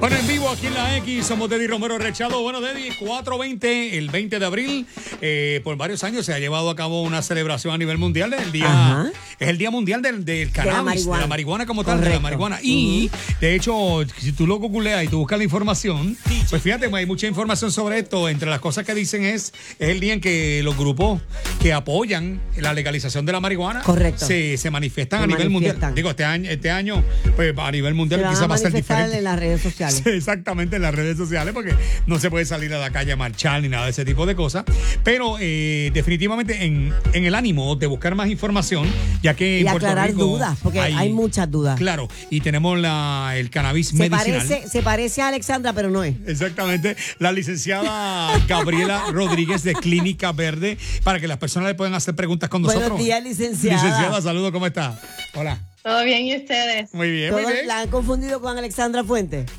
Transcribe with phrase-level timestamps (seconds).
[0.00, 2.40] Bueno, en vivo aquí en la X, somos Deddy Romero Rechado.
[2.40, 4.86] Bueno, Deddy, 420, el 20 de abril,
[5.20, 8.52] eh, por varios años se ha llevado a cabo una celebración a nivel mundial del
[8.52, 8.66] día.
[8.66, 9.10] Ajá.
[9.40, 11.66] Es el Día Mundial del, del cannabis, de la marihuana, marihuana.
[11.66, 12.58] como tal, de la marihuana.
[12.60, 13.08] Y,
[13.40, 16.16] de hecho, si tú lo googleas y tú buscas la información,
[16.50, 18.28] pues fíjate, hay mucha información sobre esto.
[18.28, 21.20] Entre las cosas que dicen es, es el día en que los grupos
[21.60, 24.26] que apoyan la legalización de la marihuana Correcto.
[24.26, 25.78] se, se manifiestan Se a nivel mundial.
[25.94, 27.04] Digo, este año, este año,
[27.36, 29.18] pues a nivel mundial quizás va a ser diferente.
[29.18, 29.87] en las redes sociales.
[29.90, 31.74] Sí, exactamente, en las redes sociales, porque
[32.06, 34.34] no se puede salir a la calle a marchar ni nada de ese tipo de
[34.34, 34.64] cosas.
[35.04, 38.86] Pero eh, definitivamente en, en el ánimo de buscar más información,
[39.22, 41.78] ya que Y en Puerto aclarar Rico dudas, porque hay, muchas dudas.
[41.78, 44.26] Claro, y tenemos la, el cannabis Se medicinal.
[44.26, 46.14] parece, se parece a Alexandra, pero no es.
[46.26, 52.14] Exactamente, la licenciada Gabriela Rodríguez de Clínica Verde, para que las personas le puedan hacer
[52.14, 52.90] preguntas con nosotros.
[52.90, 53.82] Buenos días, licenciada.
[53.82, 55.00] Licenciada, saludos, ¿cómo está?
[55.34, 55.58] Hola.
[55.82, 56.92] Todo bien, ¿y ustedes?
[56.92, 57.66] Muy bien, muy ¿Todos bien.
[57.66, 59.50] la han confundido con Alexandra Fuentes?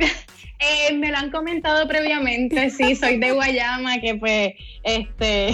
[0.62, 4.52] Eh, me lo han comentado previamente, sí, soy de Guayama, que pues,
[4.82, 5.52] este,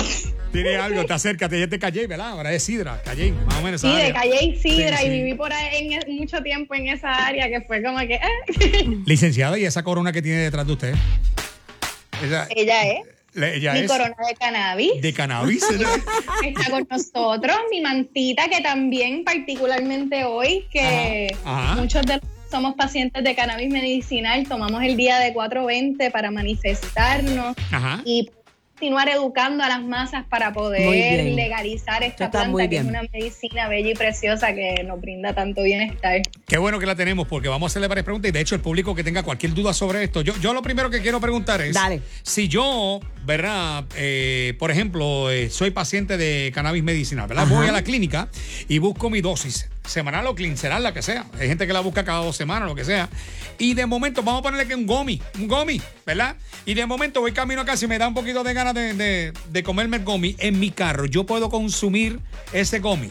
[0.50, 2.30] Tiene algo, te acércate, ya te callé, ¿verdad?
[2.30, 3.80] Ahora es Sidra, callé, más o menos.
[3.82, 4.14] sí, de área.
[4.14, 5.08] Calle y Sidra, Sí, sí.
[5.12, 8.20] y viví por ahí en- mucho tiempo en esa área, que fue como que, eh.
[9.06, 10.94] Licenciada, ¿y esa corona que tiene detrás de usted?
[12.24, 12.98] Esa- ella es
[13.34, 15.00] le- mi es corona de cannabis.
[15.02, 15.62] de cannabis.
[16.44, 21.80] Está con nosotros, mi mantita, que también particularmente hoy, que Ajá, ajá.
[21.80, 22.22] muchos de los
[22.56, 28.00] somos pacientes de cannabis medicinal, tomamos el día de 420 para manifestarnos Ajá.
[28.02, 28.30] y
[28.72, 33.90] continuar educando a las masas para poder legalizar esta planta que es una medicina bella
[33.90, 36.22] y preciosa que nos brinda tanto bienestar.
[36.46, 38.62] Qué bueno que la tenemos porque vamos a hacerle varias preguntas y de hecho el
[38.62, 41.74] público que tenga cualquier duda sobre esto, yo, yo lo primero que quiero preguntar es
[41.74, 42.00] Dale.
[42.22, 43.84] si yo, ¿verdad?
[43.96, 47.44] Eh, por ejemplo, eh, soy paciente de cannabis medicinal, ¿verdad?
[47.44, 47.54] Ajá.
[47.54, 48.30] Voy a la clínica
[48.66, 51.26] y busco mi dosis semanal o quincenal, la que sea.
[51.38, 53.08] Hay gente que la busca cada dos semanas, lo que sea.
[53.58, 56.36] Y de momento, vamos a ponerle que un gomi, un gomi, ¿verdad?
[56.64, 58.94] Y de momento voy camino a casa y me da un poquito de ganas de,
[58.94, 61.06] de- de comerme el gomi en mi carro.
[61.06, 62.20] Yo puedo consumir
[62.52, 63.10] ese gomi.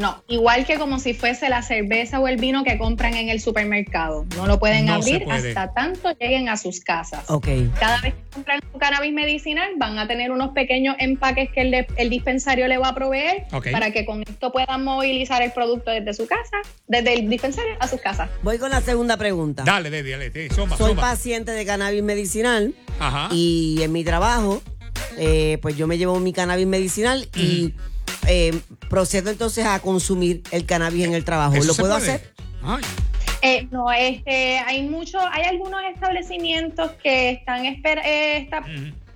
[0.00, 3.40] No, igual que como si fuese la cerveza o el vino que compran en el
[3.40, 4.26] supermercado.
[4.36, 5.48] No lo pueden No abrir puede.
[5.48, 7.28] hasta tanto lleguen a sus casas.
[7.30, 7.46] Ok.
[7.80, 11.70] Cada vez que compran un cannabis medicinal van a tener unos pequeños empaques que el,
[11.70, 15.90] de- el dispensario le va a proveer para que con esto puedan movilizar el producto
[15.90, 18.28] desde su casa, desde el dispensario a sus casas.
[18.42, 19.62] Voy con la segunda pregunta.
[19.64, 23.28] Dale, dale, dale, dale, zumba, Soy paciente de cannabis medicinal Ajá.
[23.32, 24.62] y en mi trabajo,
[25.18, 27.72] eh, pues yo me llevo mi cannabis medicinal y
[28.28, 31.54] eh, procedo entonces a consumir el cannabis en el trabajo.
[31.56, 32.12] ¿Eso ¿Lo puedo puede?
[32.12, 32.32] hacer?
[32.62, 32.82] Ay,
[33.42, 38.64] Eh, no, este, hay mucho, hay algunos establecimientos que están esper- eh, está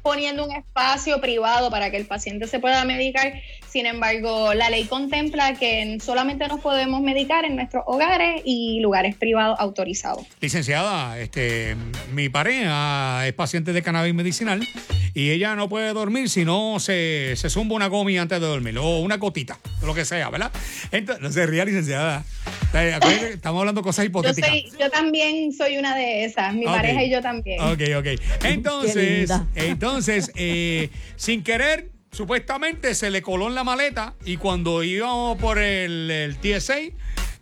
[0.03, 3.33] poniendo un espacio privado para que el paciente se pueda medicar.
[3.71, 9.15] Sin embargo, la ley contempla que solamente nos podemos medicar en nuestros hogares y lugares
[9.15, 10.27] privados autorizados.
[10.41, 11.77] Licenciada, este,
[12.13, 14.67] mi pareja es paciente de cannabis medicinal
[15.15, 18.77] y ella no puede dormir si no se, se zumba una gomi antes de dormir
[18.79, 20.51] o una gotita, lo que sea, ¿verdad?
[20.91, 22.25] Entonces, no se ría, licenciada.
[22.73, 24.51] Estamos hablando de cosas Yo, hipotéticas.
[24.51, 27.61] soy, yo también soy una de esas, mi pareja y yo también.
[27.61, 28.21] Ok, ok.
[28.45, 35.39] Entonces, entonces, eh, sin querer, supuestamente se le coló en la maleta y cuando íbamos
[35.39, 36.75] por el, el TSA,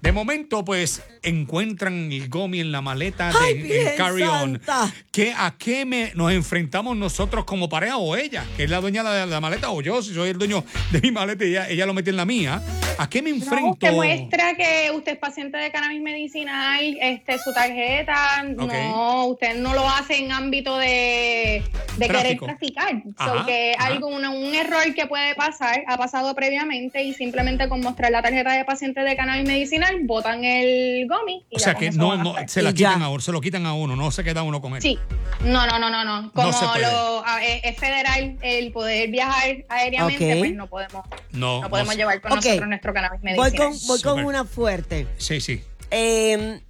[0.00, 4.62] de momento, pues encuentran el gomi en la maleta ¡Ay, de Virgen carry-on.
[4.64, 4.94] Santa!
[5.10, 9.02] ¿Qué, ¿A qué me, nos enfrentamos nosotros como pareja o ella, que es la dueña
[9.02, 11.68] de la, la maleta, o yo, si soy el dueño de mi maleta y ella,
[11.68, 12.62] ella lo mete en la mía?
[12.96, 13.70] ¿A qué me No, enfrento?
[13.70, 19.74] usted muestra que usted es paciente de cannabis medicinal, este, su tarjeta, no, usted no
[19.74, 21.64] lo hace en ámbito de,
[21.98, 23.86] de querer traficar, Ajá, porque ajá.
[23.88, 28.52] algo, un error que puede pasar, ha pasado previamente y simplemente con mostrar la tarjeta
[28.52, 31.44] de paciente de cannabis medicinal, botan el gomi.
[31.50, 33.96] Y O ya sea que no, se la quitan a se lo quitan a uno,
[33.96, 34.82] no se queda uno con él.
[34.82, 34.98] Sí,
[35.40, 36.32] no, no, no, no, no.
[36.32, 36.82] Como se puede.
[36.82, 41.98] lo, a- es, federal el poder viajar aéreamente, pues no podemos, No, no podemos no-
[41.98, 43.68] llevar con nosotros nuestro cannabis Voy medicinal.
[43.68, 45.06] con, voy con una fuerte.
[45.18, 45.60] Sí, sí.
[45.90, 46.60] Eh,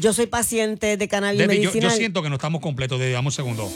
[0.00, 1.96] yo soy paciente de cannabis Debbie, yo, yo medicinal.
[1.96, 2.98] siento que no estamos completos.
[2.98, 3.70] Debbie, dame un segundo.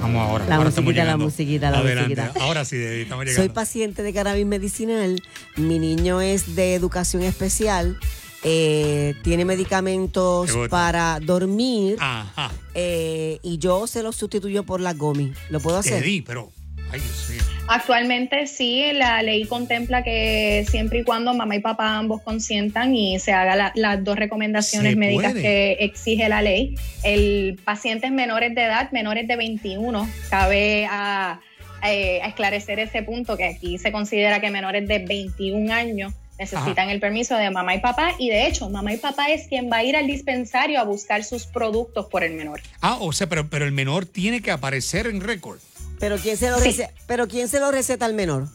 [0.00, 0.46] Vamos ahora.
[0.46, 2.16] La ahora musiquita, la musiquita, la Adelante.
[2.16, 2.44] musiquita.
[2.44, 5.20] Ahora sí, Debbie, estamos Soy paciente de cannabis medicinal.
[5.56, 7.98] Mi niño es de educación especial.
[8.42, 12.50] eh, tiene medicamentos para dormir Ajá.
[12.72, 15.34] eh, y yo se los sustituyo por la gomi.
[15.50, 16.02] ¿Lo puedo hacer?
[16.02, 16.50] Debbie, pero.
[16.92, 17.42] Ay, Dios mío.
[17.68, 23.18] Actualmente sí, la ley contempla que siempre y cuando mamá y papá ambos consientan y
[23.20, 28.64] se haga la- las dos recomendaciones médicas que exige la ley, el pacientes menores de
[28.64, 31.40] edad, menores de 21, cabe a,
[31.86, 36.88] eh, a esclarecer ese punto que aquí se considera que menores de 21 años Necesitan
[36.88, 39.76] el permiso de mamá y papá y de hecho mamá y papá es quien va
[39.76, 42.62] a ir al dispensario a buscar sus productos por el menor.
[42.80, 45.58] Ah, o sea, pero, pero el menor tiene que aparecer en récord.
[46.00, 46.70] Pero ¿quién se lo, Sí.
[46.70, 48.48] rece- pero ¿quién se lo receta al menor?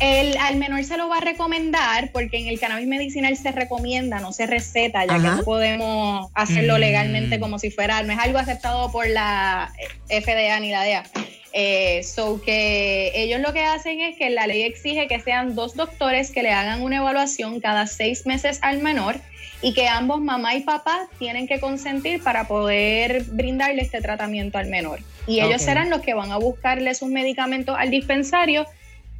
[0.00, 4.20] El, al menor se lo va a recomendar porque en el cannabis medicinal se recomienda,
[4.20, 5.22] no se receta, ya Ajá.
[5.30, 6.80] que no podemos hacerlo Mm.
[6.80, 9.72] legalmente como si fuera, no es algo aceptado por la
[10.08, 11.04] FDA ni la DEA.
[11.52, 15.74] Eh, so que ellos lo que hacen es que la ley exige que sean dos
[15.74, 19.16] doctores que le hagan una evaluación cada seis meses al menor
[19.60, 24.68] y que ambos mamá y papá tienen que consentir para poder brindarle este tratamiento al
[24.68, 25.00] menor.
[25.26, 28.66] Y ellos serán los que van a buscarle sus medicamentos al dispensario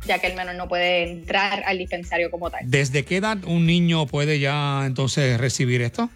[0.06, 2.60] ya que el menor no puede entrar al dispensario como tal.
[2.64, 6.08] ¿Desde qué edad un niño puede ya entonces recibir esto?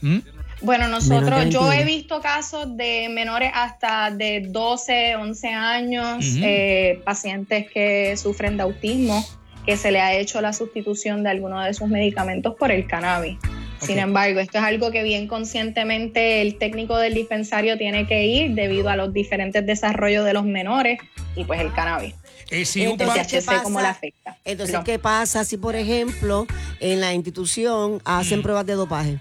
[0.00, 0.18] ¿Mm?
[0.62, 1.72] Bueno, nosotros, yo 21.
[1.72, 8.62] he visto casos de menores hasta de 12, 11 años, eh, pacientes que sufren de
[8.62, 9.24] autismo,
[9.66, 13.36] que se le ha hecho la sustitución de alguno de sus medicamentos por el cannabis.
[13.80, 18.52] Sin embargo, esto es algo que bien conscientemente el técnico del dispensario tiene que ir
[18.54, 20.98] debido a los diferentes desarrollos de los menores
[21.36, 22.14] y pues el cannabis.
[22.50, 23.82] Eh, si un Entonces, ¿qué ¿cómo pasa?
[23.82, 24.36] le afecta?
[24.44, 24.78] Entonces.
[24.84, 26.46] ¿qué pasa si, por ejemplo,
[26.80, 28.42] en la institución hacen Mm.
[28.42, 29.18] pruebas de dopaje?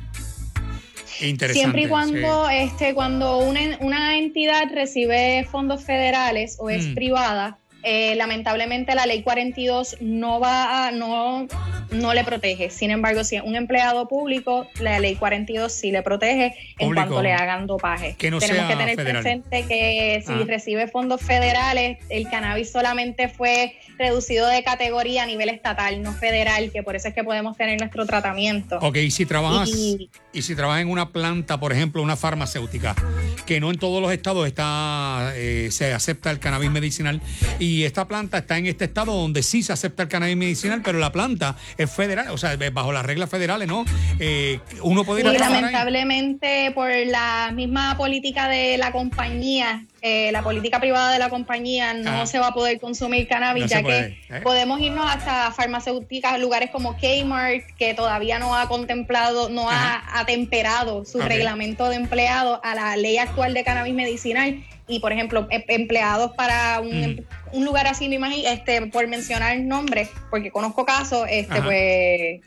[1.22, 1.54] interesante.
[1.54, 2.56] Siempre y cuando, sí.
[2.58, 6.94] este, cuando una, una entidad recibe fondos federales o es Mm.
[6.94, 11.48] privada, eh, lamentablemente la ley 42 no va a, no,
[11.92, 12.70] no le protege.
[12.72, 16.46] Sin embargo, si es un empleado público, la ley 42 sí le protege
[16.80, 16.94] en Público.
[17.08, 18.16] cuanto le hagan dopaje.
[18.18, 19.22] Que no Tenemos que tener federal.
[19.24, 20.44] presente que si Ajá.
[20.46, 26.72] recibe fondos federales, el cannabis solamente fue reducido de categoría a nivel estatal, no federal,
[26.72, 28.78] que por eso es que podemos tener nuestro tratamiento.
[28.82, 32.94] Ok, y si trabajas Y- y si trabajas en una planta, por ejemplo, una farmacéutica,
[33.46, 37.22] que no en todos los estados está eh, se acepta el cannabis medicinal
[37.60, 41.00] y esta planta está en este estado donde sí se acepta el cannabis medicinal, pero
[41.00, 43.86] la planta es federal, o sea, bajo las reglas federales, ¿no?
[44.20, 45.62] Eh, uno puede ir a Y trabajar ahí.
[45.62, 51.94] lamentablemente por la misma política de la compañía, eh, la política privada de la compañía,
[51.94, 54.00] no se va a poder consumir cannabis, No ya que
[54.30, 54.42] ¿eh?
[54.44, 60.04] podemos irnos hasta farmacéuticas, lugares como Kmart, que todavía no ha contemplado, no Ajá.
[60.08, 64.64] ha atemperado su reglamento de empleados a la ley actual de cannabis medicinal.
[64.88, 67.04] Y por ejemplo, em- empleados para un, Mm.
[67.04, 67.24] em-
[67.54, 71.64] un lugar así, me imagino, este, por mencionar nombres, porque conozco casos, este, Ajá.
[71.64, 72.42] pues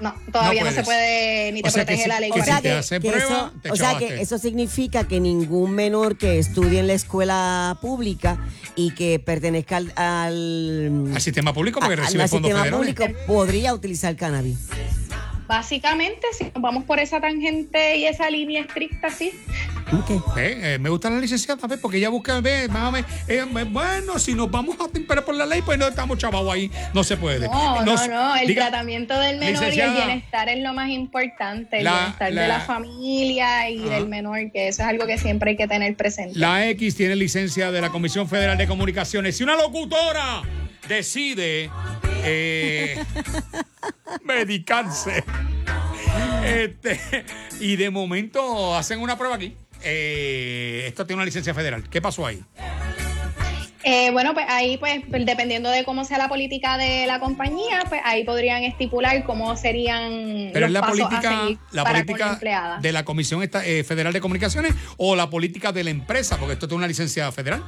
[0.00, 2.30] no, todavía no, se puede ni te O sea que protege si- la ley.
[2.32, 4.38] que O si sea, te que, hace que prueba, eso, te o sea que eso
[4.38, 8.38] significa que ningún menor que estudie en la escuela pública
[8.74, 12.94] y que pertenezca al, al, Al sistema público porque a- recibe al fondos sistema federales.
[12.96, 14.58] público podría utilizar cannabis.
[15.46, 19.32] Básicamente, si nos vamos por esa tangente y esa línea estricta, sí.
[20.36, 21.78] Eh, eh, me gusta la licenciada, ¿ves?
[21.78, 25.34] porque ella busca, ve, más o menos, eh, bueno, si nos vamos a temperar por
[25.34, 27.46] la ley, pues no estamos chavados ahí, no se puede.
[27.46, 28.36] No, Nos- no, no.
[28.36, 31.78] El diga- tratamiento del menor y el bienestar es lo más importante.
[31.78, 35.18] El La- bienestar la- de la familia y del menor, que eso es algo que
[35.18, 36.38] siempre hay que tener presente.
[36.38, 39.36] La X tiene licencia de la Comisión Federal de Comunicaciones.
[39.36, 40.40] Si una locutora
[40.88, 41.70] decide
[42.24, 42.98] eh,
[44.24, 45.22] medicarse
[46.44, 47.00] este,
[47.60, 49.54] y de momento hacen una prueba aquí,
[49.84, 51.88] eh, esto tiene una licencia federal.
[51.88, 52.42] ¿Qué pasó ahí?
[53.84, 58.00] Eh, bueno, pues ahí, pues, dependiendo de cómo sea la política de la compañía, pues
[58.04, 61.94] ahí podrían estipular cómo serían Pero los es la pasos a política, seguir la para
[61.94, 62.78] con la política empleada.
[62.78, 66.52] de la Comisión Esta- eh, Federal de Comunicaciones o la política de la empresa, porque
[66.52, 67.60] esto tiene una licencia federal.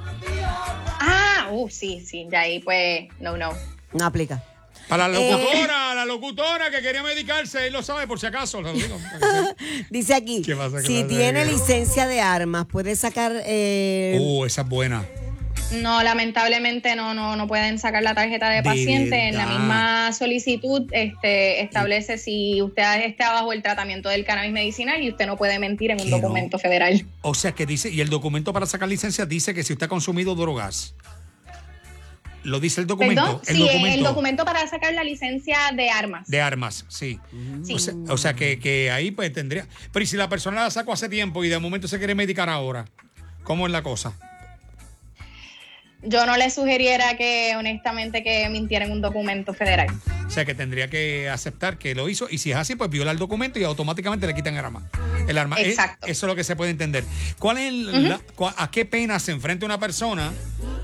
[1.01, 3.51] Ah, uh, sí, sí, de ahí pues, no, no.
[3.93, 4.41] No aplica.
[4.89, 5.31] Para la Eh.
[5.33, 8.61] locutora, la locutora que quería medicarse, él lo sabe por si acaso.
[8.61, 8.99] lo digo.
[9.91, 11.09] Dice aquí, ¿Qué pasa, qué si pasa?
[11.09, 13.33] tiene licencia de armas, puede sacar...
[13.47, 15.05] eh, Uh, esa es buena.
[15.73, 19.29] No, lamentablemente no, no, no pueden sacar la tarjeta de De paciente.
[19.29, 25.03] En la misma solicitud este, establece si usted está bajo el tratamiento del cannabis medicinal
[25.03, 26.19] y usted no puede mentir en un no.
[26.21, 27.05] documento federal.
[27.23, 29.89] O sea que dice, y el documento para sacar licencia dice que si usted ha
[29.89, 30.95] consumido drogas,
[32.45, 33.23] lo dice el documento.
[33.23, 36.29] Perdón, el sí, documento el documento para sacar la licencia de armas.
[36.29, 37.19] de armas, sí.
[37.65, 37.75] Sí.
[37.75, 39.67] O sea, o sea que, que ahí pues tendría.
[39.93, 42.49] Pero y si la persona la sacó hace tiempo y de momento se quiere medicar
[42.49, 42.85] ahora,
[43.43, 44.13] ¿cómo es la cosa?
[46.07, 49.87] Yo no le sugiriera que, honestamente, que mintiera en un documento federal.
[50.27, 53.11] O sea que tendría que aceptar que lo hizo y si es así, pues viola
[53.11, 54.87] el documento y automáticamente le quitan el arma.
[55.27, 55.57] El arma.
[55.57, 56.07] Eh, Exacto.
[56.07, 57.05] Eso es lo que se puede entender.
[57.39, 60.31] ¿Cuál es el- la- cua- ¿A qué pena se enfrenta una persona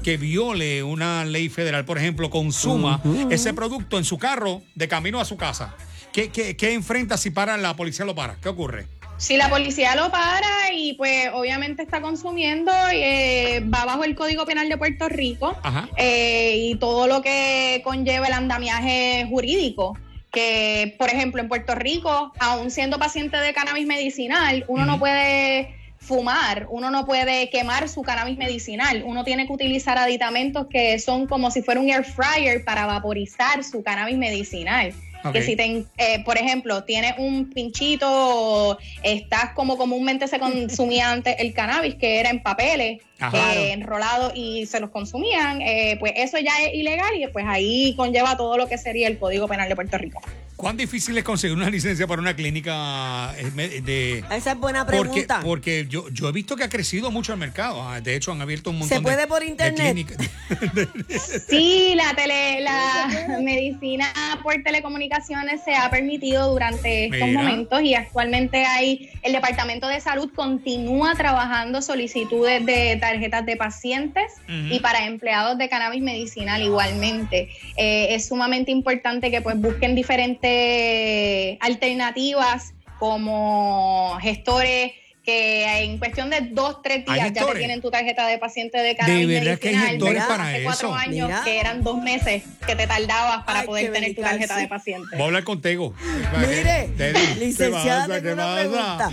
[0.02, 1.84] que viole una ley federal?
[1.84, 5.74] Por ejemplo, consuma ese producto en su carro de camino a su casa.
[6.12, 8.36] ¿Qué, qué, qué enfrenta si para la policía lo para?
[8.40, 8.86] ¿Qué ocurre?
[9.16, 14.46] Si la policía lo para y pues obviamente está consumiendo, eh, va bajo el Código
[14.46, 15.88] Penal de Puerto Rico Ajá.
[15.98, 19.96] eh, y todo lo que conlleva el andamiaje jurídico.
[20.32, 25.74] que, por ejemplo, en Puerto Rico, aún siendo paciente de cannabis medicinal, uno no puede
[26.00, 31.26] fumar, uno no puede quemar su cannabis medicinal, uno tiene que utilizar aditamentos que son
[31.26, 34.92] como si fuera un air fryer para vaporizar su cannabis medicinal.
[35.34, 41.36] Que si te, eh, por ejemplo, tienes un pinchito, estás como comúnmente se consumía antes
[41.38, 43.02] el cannabis, que era en papeles.
[43.32, 47.94] Eh, enrolados y se los consumían, eh, pues eso ya es ilegal y pues ahí
[47.96, 50.20] conlleva todo lo que sería el Código Penal de Puerto Rico.
[50.56, 54.22] ¿Cuán difícil es conseguir una licencia para una clínica eh, de...
[54.30, 55.40] Esa es buena pregunta.
[55.42, 57.82] porque yo, yo he visto que ha crecido mucho el mercado.
[57.82, 59.92] Ah, De hecho, han abierto un montón ¿Se puede de- por de internet?
[59.92, 60.18] clínicas.
[61.48, 64.12] Sí, la tele, la medicina
[64.42, 67.40] por telecomunicaciones se ha permitido durante estos Mira.
[67.42, 74.32] momentos y actualmente hay el Departamento de Salud continúa trabajando solicitudes de tarjetas de pacientes
[74.48, 77.48] y para empleados de cannabis medicinal igualmente.
[77.76, 84.92] Eh, es sumamente importante que pues busquen diferentes alternativas como gestores
[85.24, 88.78] que en cuestión de dos, tres ¿Hay días ya te tienen tu tarjeta de paciente
[88.78, 90.28] de cannabis verdad que hay gestores ¿verdad?
[90.28, 91.42] para Hace cuatro años Mira.
[91.44, 94.62] que eran dos meses que te tardabas para Ay, poder tener tu tarjeta sí.
[94.62, 95.08] de paciente.
[95.12, 95.94] Voy a hablar contigo.
[96.38, 99.10] Mire, Teddy, licenciada, ¿qué tengo una pregunta.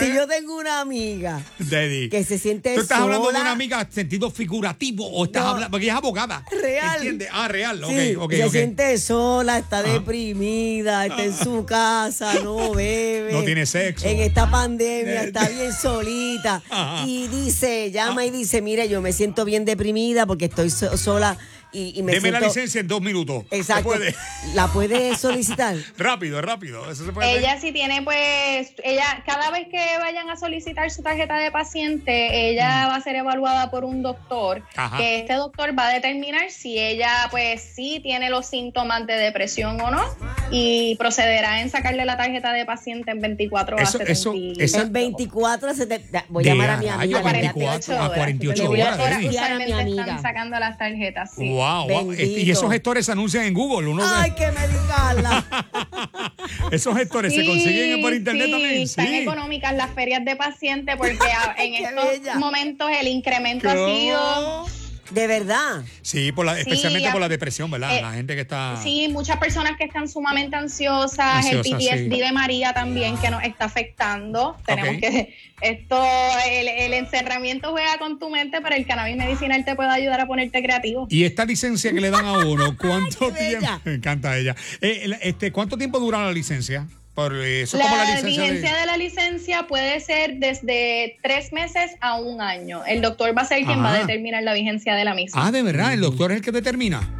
[0.00, 2.08] Si yo tengo una amiga Teddy.
[2.08, 5.42] que se siente ¿Tú estás hablando de sola- una amiga en sentido figurativo o estás
[5.42, 5.48] No.
[5.50, 6.44] hablando porque ella es abogada?
[6.50, 6.96] Real.
[6.96, 7.28] ¿Entiendes?
[7.32, 7.82] Ah, real.
[7.84, 8.52] Ok, Sí, ok, se ok.
[8.52, 9.92] siente sola, está Ajá.
[9.92, 13.32] deprimida, está en su casa, no bebe.
[13.32, 14.06] No tiene sexo.
[14.06, 16.62] En esta pandemia está bien solita.
[16.70, 17.06] Ajá.
[17.06, 21.36] Y dice, llama y dice, mire, yo me siento bien deprimida porque estoy so- sola
[21.72, 22.40] y, y me Deme siento...
[22.40, 23.44] la licencia en dos minutos.
[23.50, 23.84] ¿Se Exacto.
[23.84, 24.14] puede?
[24.54, 25.76] ¿La puede solicitar?
[25.98, 26.90] rápido, rápido.
[26.90, 27.40] Eso se puede hacer?
[27.40, 32.50] Ella sí tiene, pues, ella, cada vez que vayan a solicitar su tarjeta de paciente,
[32.50, 34.64] ella va a ser evaluada por un doctor, Mm.
[34.80, 34.96] Ajá.
[34.98, 39.80] que este doctor va a determinar si ella, pues, sí tiene los síntomas de depresión
[39.80, 40.02] o no,
[40.50, 44.64] y procederá en sacarle la tarjeta de paciente en 24 Eso- a eso- 70.
[44.64, 46.24] esa- En 24 a 70.
[46.28, 46.96] Voy a llamar a mi amiga.
[46.98, 48.04] rayos, que me 24 atiende.
[48.04, 50.02] a 48 Le voy a horas, a mi Usualmente amiga.
[50.02, 51.48] están sacando las tarjetas, sí.
[51.48, 52.08] Wow, wow.
[52.08, 52.40] Bendito.
[52.40, 53.88] Y esos gestores se anuncian en Google.
[53.88, 54.62] Uno Ay, que me
[56.70, 58.82] esos gestores se consiguen por internet sí, también.
[58.82, 59.16] Están Sí.
[59.18, 61.18] económicas las ferias de paciente porque
[61.58, 62.38] en Qué estos bella.
[62.38, 64.66] momentos el incremento ha sido
[65.12, 65.82] De verdad.
[66.02, 67.96] Sí, por la, especialmente por la depresión, ¿verdad?
[67.96, 68.78] eh, la gente que está.
[68.82, 72.20] Sí, muchas personas que están sumamente ansiosas, el PTSD sí.
[72.20, 74.56] de María también que nos está afectando.
[74.64, 76.02] Tenemos que esto,
[76.48, 80.26] el, el encerramiento juega con tu mente, pero el cannabis medicinal te puede ayudar a
[80.26, 81.06] ponerte creativo.
[81.10, 83.68] Y esta licencia que le dan a uno, ¿cuánto tiempo?
[83.84, 84.56] Me encanta ella.
[84.80, 86.86] Eh, este, ¿Cuánto tiempo dura la licencia?
[87.14, 88.86] Por, eso la La vigencia de- de...
[88.86, 92.82] la licencia puede ser desde tres meses a un año.
[92.86, 93.82] El doctor va a ser quien Ajá.
[93.82, 95.46] va a determinar la vigencia de la misma.
[95.46, 97.18] Ah, de verdad, el doctor es el que determina.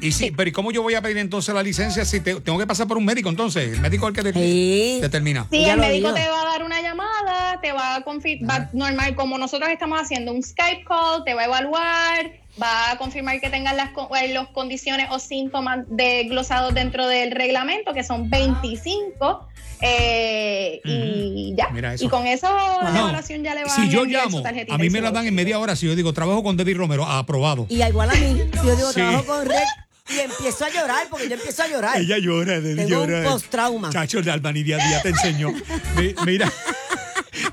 [0.00, 2.58] Y sí, pero ¿y cómo yo voy a pedir entonces la licencia si te- tengo
[2.58, 3.72] que pasar por un médico entonces?
[3.72, 4.98] El médico es el que Sí.
[5.00, 5.46] determina.
[5.50, 9.14] Sí, Ya el médico te va a dar una llamada, te va a confirmar, normal,
[9.14, 13.48] como nosotros estamos haciendo un Skype call, te va a evaluar, va a confirmar que
[13.50, 19.48] tengas las co- eh, los condiciones o síntomas desglosados dentro del reglamento, que son 25,
[19.80, 21.68] eh, y ya.
[21.70, 22.04] Mira eso.
[22.04, 22.48] Y con eso
[22.82, 25.10] la evaluación ya le va si yo enviar su llamo, tarjetita a mí me la
[25.10, 25.76] dan en media hora.
[25.76, 27.66] Si yo digo, trabajo con David Romero, aprobado.
[27.68, 28.94] Y igual a mí, si yo digo, Sí.
[28.94, 29.56] trabajo con Red
[30.10, 32.00] y empiezo a llorar, porque yo empiezo a llorar.
[32.00, 33.30] Ella llora, David Tengo un llora.
[33.30, 33.90] postrauma.
[33.90, 35.52] Chacho, de Albanidia Díaz te enseñó.
[35.96, 36.52] Mi- Mira.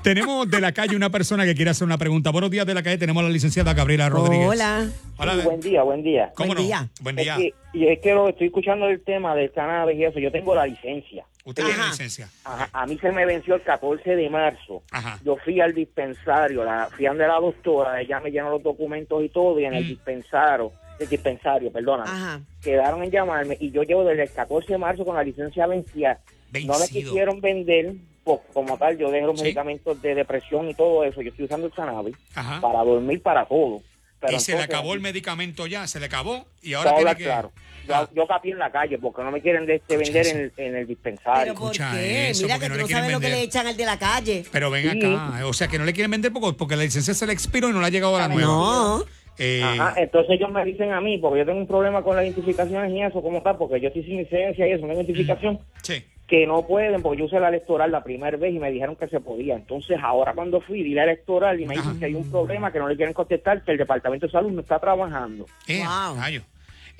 [0.02, 2.30] Tenemos de la calle una persona que quiere hacer una pregunta.
[2.30, 4.48] Buenos días de la calle, tenemos a la licenciada Gabriela Rodríguez.
[4.48, 4.88] Hola.
[5.18, 6.32] Hola, Sí, buen día, buen día.
[6.34, 6.64] ¿Cómo Buen no?
[6.64, 6.88] día.
[7.02, 7.36] Buen Es día.
[7.36, 10.18] que, y es que lo estoy escuchando el tema del cannabis y eso.
[10.18, 11.26] Yo tengo la licencia.
[11.44, 12.28] Usted tiene licencia.
[12.44, 14.82] Ajá, a mí se me venció el 14 de marzo.
[14.90, 15.18] Ajá.
[15.22, 19.28] Yo fui al dispensario, la, fui a la doctora, ella me llenó los documentos y
[19.28, 19.88] todo, y en el Mm.
[19.88, 22.40] dispensario, el dispensario, perdona, Ajá.
[22.62, 26.20] quedaron en llamarme y yo llevo desde el 14 de marzo con la licencia vencida.
[26.52, 27.10] No me Vencido.
[27.10, 27.94] quisieron vender,
[28.38, 29.44] pues, como tal, yo dejo los Sí.
[29.44, 31.20] medicamentos de depresión y todo eso.
[31.22, 32.60] Yo estoy usando el cannabis Ajá.
[32.60, 33.80] para dormir, para todo.
[34.20, 36.44] Pero y se le acabó el medicamento ya, se le acabó.
[36.62, 37.24] Y ahora tiene que.
[37.24, 37.52] claro.
[37.88, 38.08] Yo, Ah.
[38.14, 40.76] yo capié en la calle porque no me quieren de este vender en el, en
[40.76, 41.42] el dispensario.
[41.42, 42.28] Pero ¿por escucha qué?
[42.30, 44.44] eso, Mira que no tú lo que le echan al de la calle.
[44.52, 44.98] Pero ven Sí.
[45.14, 45.46] acá.
[45.46, 47.72] O sea, que no le quieren vender porque, porque la licencia se le expiró y
[47.72, 48.46] no le ha llegado a la nueva.
[48.46, 49.04] No.
[49.38, 52.26] Eh, Ajá, entonces ellos me dicen a mí, porque yo tengo un problema con las
[52.26, 56.04] identificaciones y eso, como tal, porque yo estoy sin licencia y eso, no identificación, sí.
[56.30, 59.08] Que no pueden, porque yo usé la electoral la primera vez y me dijeron que
[59.08, 59.56] se podía.
[59.56, 62.78] Entonces ahora cuando fui, di la electoral y me dicen que hay un problema, que
[62.78, 65.46] no le quieren contestar, que el Departamento de Salud no está trabajando.
[65.66, 66.16] Eh, Wow.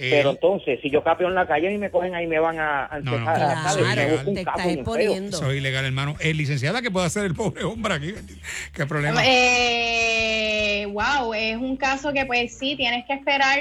[0.03, 2.59] Eh, Pero entonces, si yo capeo en la calle y me cogen ahí, me van
[2.59, 3.97] a, a No, no, a claro, ¿sabes?
[3.97, 5.37] Me busco un te capo exponiendo.
[5.37, 6.17] Eso es ilegal, hermano.
[6.21, 8.15] Eh, licenciada, ¿qué puede hacer el pobre hombre aquí?
[8.75, 9.21] ¿Qué problema?
[9.23, 13.59] Eh, wow, es un caso que pues sí, tienes que esperar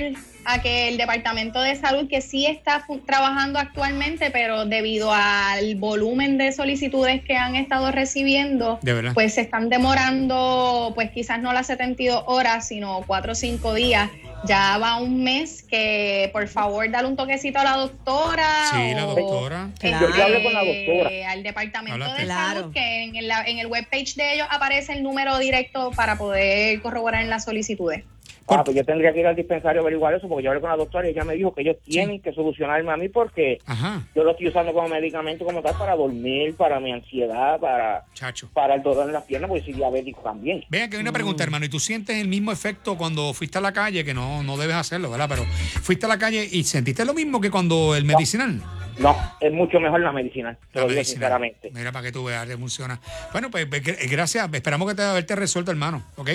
[0.52, 6.38] a que el Departamento de Salud, que sí está trabajando actualmente, pero debido al volumen
[6.40, 8.80] de solicitudes que han estado recibiendo,
[9.14, 14.10] pues se están demorando, pues quizás no las 72 horas, sino 4 o 5 días.
[14.46, 18.48] Ya va un mes que por favor dale un toquecito a la doctora.
[18.72, 19.70] Sí, la o, doctora.
[19.74, 20.16] este, Claro.
[20.16, 21.32] Yo hablé con la doctora.
[21.32, 22.60] Al departamento de Claro.
[22.62, 26.82] salud, que en, la, en el webpage de ellos aparece el número directo para poder
[26.82, 28.04] corroborar en las solicitudes.
[28.50, 30.70] Ah, pues yo tendría que ir al dispensario a averiguar eso porque yo hablé con
[30.70, 34.02] la doctora y ella me dijo que ellos tienen que solucionarme a mí porque Ajá,
[34.16, 38.50] yo lo estoy usando como medicamento como tal para dormir, para mi ansiedad, para, chacho.
[38.54, 40.64] para el dolor en las piernas, porque soy diabético también.
[40.70, 43.62] Vean que hay una pregunta, hermano, y tú sientes el mismo efecto cuando fuiste a
[43.62, 45.28] la calle, que no, no debes hacerlo, ¿verdad?
[45.30, 45.44] Pero
[45.84, 48.62] fuiste a la calle y sentiste lo mismo que cuando el medicinal.
[48.98, 51.06] No, es mucho mejor la medicina, te La lo digo medicinal.
[51.22, 51.72] sinceramente.
[51.74, 53.00] Mira, para que tú veas, que funciona.
[53.32, 56.30] Bueno, pues pues, gr- gracias, esperamos que te haberte resuelto, hermano, ¿ok?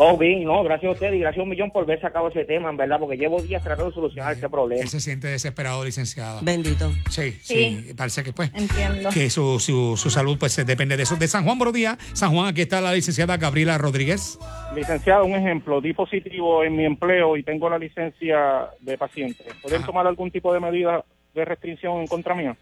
[0.00, 2.44] Oh, bien, no, gracias a usted y gracias a un millón por haber sacado ese
[2.44, 4.80] tema, en verdad, porque llevo días tratando de solucionar este problema.
[4.80, 6.38] Él se siente desesperado, licenciada.
[6.40, 6.92] Bendito.
[7.10, 7.94] Sí, sí, Sí.
[7.96, 8.52] parece que pues.
[8.54, 9.10] Entiendo.
[9.10, 11.16] Que su, su, su salud pues depende de eso.
[11.16, 11.98] De San Juan, buenos días.
[12.12, 14.38] San Juan, aquí está la licenciada Gabriela Rodríguez.
[14.74, 19.44] Licenciado, un ejemplo, di positivo en mi empleo y tengo la licencia de paciente.
[19.62, 19.86] ¿Pueden Ajá.
[19.86, 22.56] tomar algún tipo de medida de restricción en contra mía?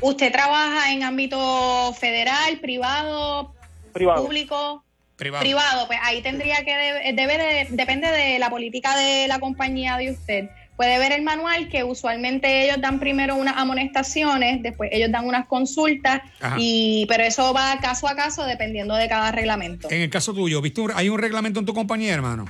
[0.00, 3.52] ¿Usted trabaja en ámbito federal, privado,
[3.92, 4.22] Privado.
[4.24, 4.84] público?
[5.22, 5.42] Privado.
[5.44, 9.96] Privado, pues ahí tendría que, debe, debe de- depende de la política de la compañía
[9.96, 10.48] de usted.
[10.76, 15.46] Puede ver el manual que usualmente ellos dan primero unas amonestaciones, después ellos dan unas
[15.46, 16.56] consultas, Ajá.
[16.58, 19.88] y pero eso va caso a caso dependiendo de cada reglamento.
[19.90, 20.80] En el caso tuyo, ¿viste?
[20.80, 22.46] un- ¿Hay un reglamento en tu compañía, hermano?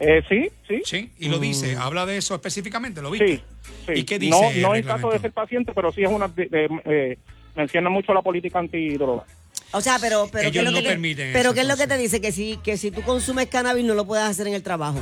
[0.00, 0.82] Eh, sí, sí.
[0.84, 3.36] Sí, y lo dice, habla de eso específicamente, ¿lo viste?
[3.36, 3.42] Sí,
[3.86, 3.92] sí.
[3.96, 6.28] ¿Y qué dice No, el no en caso de ser paciente, pero sí es una...
[6.28, 7.18] de- de- eh,
[7.56, 9.24] menciona mucho la política antidroga.
[9.72, 11.60] O sea, pero, pero Ellos ¿qué es lo no que te- permiten pero eso, qué
[11.60, 14.24] es lo que te dice que si que si tú consumes cannabis no lo puedes
[14.24, 15.00] hacer en el trabajo.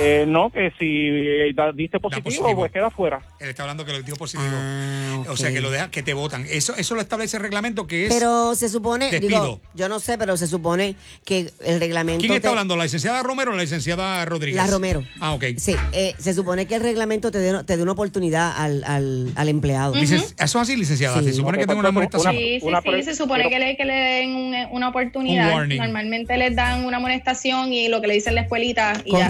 [0.00, 2.54] Eh, no, que si eh, diste positivo, positivo.
[2.56, 3.20] pues queda fuera.
[3.40, 4.48] Él está hablando que lo dio positivo.
[4.52, 6.46] Ah, O sea, que lo deja, que te votan.
[6.48, 8.14] Eso, eso lo establece el reglamento que es.
[8.14, 12.42] Pero se supone, digo, yo no sé, pero se supone que el reglamento ¿Quién está
[12.42, 12.76] te- hablando?
[12.76, 14.56] ¿La licenciada Romero o la licenciada Rodríguez?
[14.56, 15.04] La Romero.
[15.20, 15.44] Ah, ok.
[15.56, 19.32] Sí, eh, se supone que el reglamento te dé te dé una oportunidad al, al,
[19.34, 19.94] al empleado.
[19.96, 21.18] Eso es así, licenciada.
[21.20, 21.24] Sí.
[21.26, 22.34] Se supone que tengo una amonestación.
[22.34, 25.48] Sí, sí, una sí, se supone pero- que le, que le den un- una oportunidad.
[25.48, 25.78] Un warning.
[25.78, 29.28] Normalmente les dan una amonestación y lo que le dicen la escuelita y ya.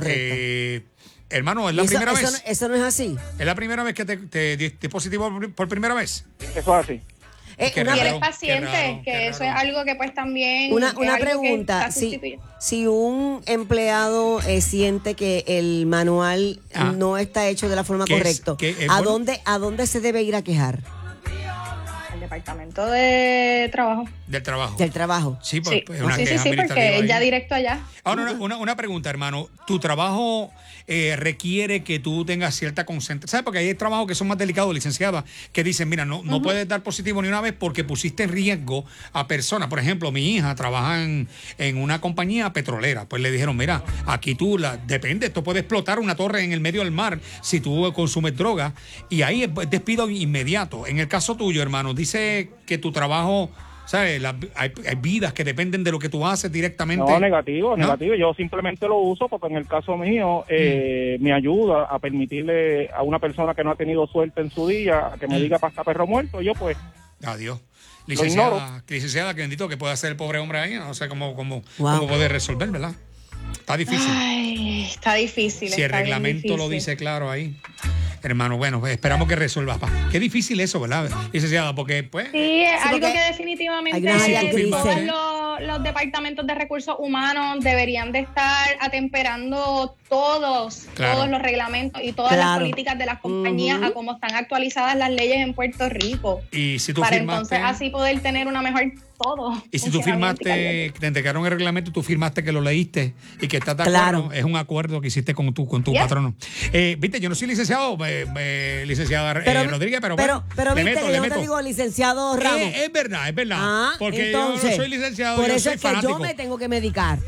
[0.00, 0.34] Correcto.
[0.36, 0.82] Eh,
[1.30, 2.32] hermano, ¿es la eso, primera eso vez?
[2.32, 3.16] no- eso no es así.
[3.38, 6.24] ¿Es la primera vez que te, te diste positivo por, por primera vez?
[6.40, 7.00] Eso es así.
[7.56, 8.00] Eh, Y raro.
[8.00, 9.52] eres paciente, raro, que eso raro.
[9.56, 10.72] es algo que pues también...
[10.72, 12.20] una, una pregunta, si,
[12.58, 16.92] si un empleado eh, siente que el manual Ah.
[16.96, 18.50] no está hecho de la forma ¿Qué es- correcta,
[18.92, 19.02] ¿a, bueno?
[19.12, 20.80] dónde, ¿a dónde se debe ir a quejar
[22.12, 24.04] El departamento de trabajo.
[24.26, 24.76] Del trabajo.
[24.78, 25.38] del trabajo?
[25.42, 27.80] Sí, pues, Sí, pues, una sí, sí, queja sí, porque ya directo allá.
[28.04, 29.48] Ahora, una, una, una pregunta, hermano.
[29.66, 30.50] ¿Tu trabajo
[30.86, 33.30] eh, requiere que tú tengas cierta concentración?
[33.30, 33.44] ¿Sabes?
[33.44, 36.82] Porque hay trabajos que son más delicados, licenciada, que dicen, mira, no, no puedes dar
[36.82, 39.68] positivo ni una vez porque pusiste en riesgo a personas.
[39.68, 43.06] Por ejemplo, mi hija trabaja en, en una compañía petrolera.
[43.06, 46.60] Pues le dijeron, mira, aquí tú, la, depende, esto puede explotar una torre en el
[46.60, 48.74] medio del mar si tú consumes droga.
[49.10, 50.86] Y ahí es despido inmediato.
[50.86, 53.50] En el caso tuyo, hermano, dice que tu trabajo...
[53.86, 54.20] ¿Sabes?
[54.22, 57.04] La- hay, hay vidas que dependen de lo que tú haces directamente.
[57.10, 57.76] No, negativo, ¿No?
[57.84, 58.14] negativo.
[58.14, 60.44] Yo simplemente lo uso porque en el caso mío Mm.
[60.48, 64.66] eh, me ayuda a permitirle a una persona que no ha tenido suerte en su
[64.68, 65.42] día que me Mm.
[65.42, 66.40] diga pasta perro muerto.
[66.40, 66.76] Yo pues,
[67.24, 67.60] Adiós.
[68.06, 70.74] Licenciada, licenciada, que bendito que pueda hacer el pobre hombre ahí.
[70.74, 71.96] No sé cómo, cómo, Wow.
[72.00, 72.92] cómo puede resolver, ¿verdad?
[73.64, 74.10] Está difícil.
[74.10, 75.70] Ay, está difícil.
[75.70, 77.54] si el está reglamento lo dice claro ahí.
[78.22, 79.78] Hermano, bueno, pues esperamos que resuelva.
[79.78, 79.90] pa.
[80.12, 81.08] Qué difícil eso, ¿verdad?
[81.32, 82.28] Licenciada, porque pues...
[82.30, 86.54] Sí, es Sí, algo porque que definitivamente hay áreas eh, todos los, los departamentos de
[86.54, 91.14] recursos humanos deberían de estar atemperando todos, Claro.
[91.16, 92.50] todos los reglamentos y todas Claro.
[92.50, 96.42] las políticas de las compañías a cómo están actualizadas las leyes en Puerto Rico.
[96.52, 97.54] Y si tú para firmaste...
[97.56, 98.92] entonces así poder tener una mejor
[99.24, 99.62] todo.
[99.70, 103.56] Y si tú firmaste, te entregaron el reglamento, tú firmaste que lo leíste y que
[103.56, 104.18] estás de Claro.
[104.18, 106.02] acuerdo, es un acuerdo que hiciste con tu, con tu Yeah.
[106.02, 106.34] patrono.
[106.72, 110.74] Eh, Viste, yo no soy licenciado, eh, eh, licenciada eh, Rodríguez, pero, pero, bueno, pero
[110.74, 111.40] le viste meto, que le yo no te meto.
[111.40, 112.60] digo licenciado Ramos.
[112.60, 113.58] Eh, es verdad, es verdad.
[113.60, 116.12] Ah, porque entonces, yo no soy licenciado, por yo eso soy es que fanático.
[116.12, 117.18] yo me tengo que medicar.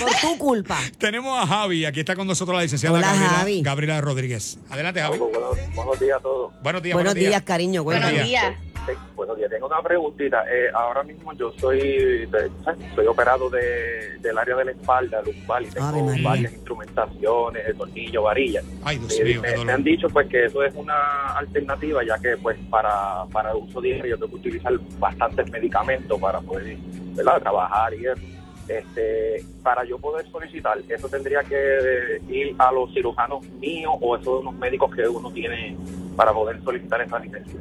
[0.00, 0.78] Por tu culpa.
[0.98, 3.62] Tenemos a Javi, aquí está con nosotros la licenciada Hola, Gabriela, Javi.
[3.62, 4.58] Gabriela Rodríguez.
[4.70, 5.18] Adelante, Javi.
[5.18, 6.52] Buenos, buenos días a todos.
[6.62, 7.84] Buenos días, Buenos días, cariño.
[7.84, 8.44] Buenos Buenos días.
[8.56, 8.73] días.
[8.86, 9.50] Sí, buenos días.
[9.50, 10.44] Tengo una preguntita.
[10.50, 11.78] Eh, ahora mismo yo soy
[12.26, 12.50] de-
[12.94, 16.22] soy operado de, del área de la espalda, lumbar, y Ave tengo María.
[16.28, 18.64] varias instrumentaciones, tornillos, varillas.
[18.84, 19.74] Ay, Dios Me, mío, qué me- me dolor.
[19.74, 24.16] han dicho pues que eso es una alternativa, ya que pues para, para uso diario
[24.16, 26.76] tengo que utilizar bastantes medicamentos para poder
[27.14, 27.40] ¿verdad?
[27.40, 28.20] trabajar y eso.
[28.68, 34.40] Este, para yo poder solicitar, eso tendría que ir a los cirujanos míos o esos
[34.40, 35.76] unos médicos que uno tiene
[36.16, 37.60] para poder solicitar esa licencia.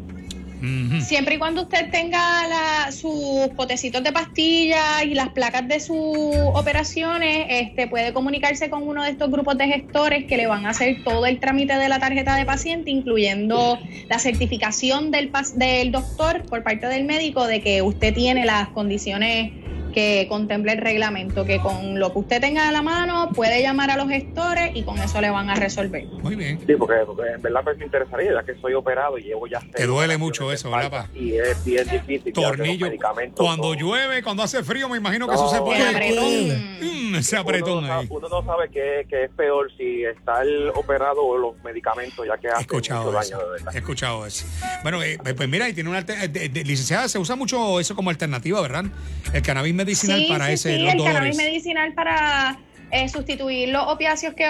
[1.02, 5.97] Siempre y cuando usted tenga sus potecitos de pastillas y las placas de sus
[6.54, 10.69] operaciones, este, puede comunicarse con uno de estos grupos de gestores que le van a
[10.69, 16.43] hacer todo el trámite de la tarjeta de paciente, incluyendo la certificación del, del doctor
[16.43, 19.52] por parte del médico de que usted tiene las condiciones
[19.93, 23.91] que contemple el reglamento, que con lo que usted tenga a la mano puede llamar
[23.91, 26.06] a los gestores y con eso le van a resolver.
[26.21, 26.60] Muy bien.
[26.65, 29.60] Sí, porque, porque en verdad pues, me interesaría, ya que soy operado y llevo ya...
[29.75, 31.08] seis duele mucho eso, ¿verdad?
[31.13, 32.34] Y es bien difícil.
[32.34, 32.88] Tornillo.
[32.88, 33.73] medicamentos, Cuando todo.
[33.75, 35.45] llueve, cuando hace frío, me imagino que No.
[35.45, 35.84] eso se pone.
[35.88, 36.73] apretón.
[36.82, 38.08] Mm, uno apretón no, ahí.
[38.08, 42.38] sabe, uno no sabe qué, qué es peor, si estar operado o los medicamentos, ya
[42.38, 43.38] que hace escuchado mucho eso.
[43.38, 43.75] daño, de verdad.
[43.75, 44.45] He escuchado eso.
[44.82, 47.95] Bueno, eh, pues mira, y tiene una alter- de- de- licenciada, se usa mucho eso
[47.95, 48.86] como alternativa, ¿verdad?
[49.34, 51.13] El cannabis medicinal Sí, para sí, ese sí, los el dolores.
[51.17, 52.58] cannabis medicinal para
[52.91, 54.46] eh, sustituir los opiáceos que,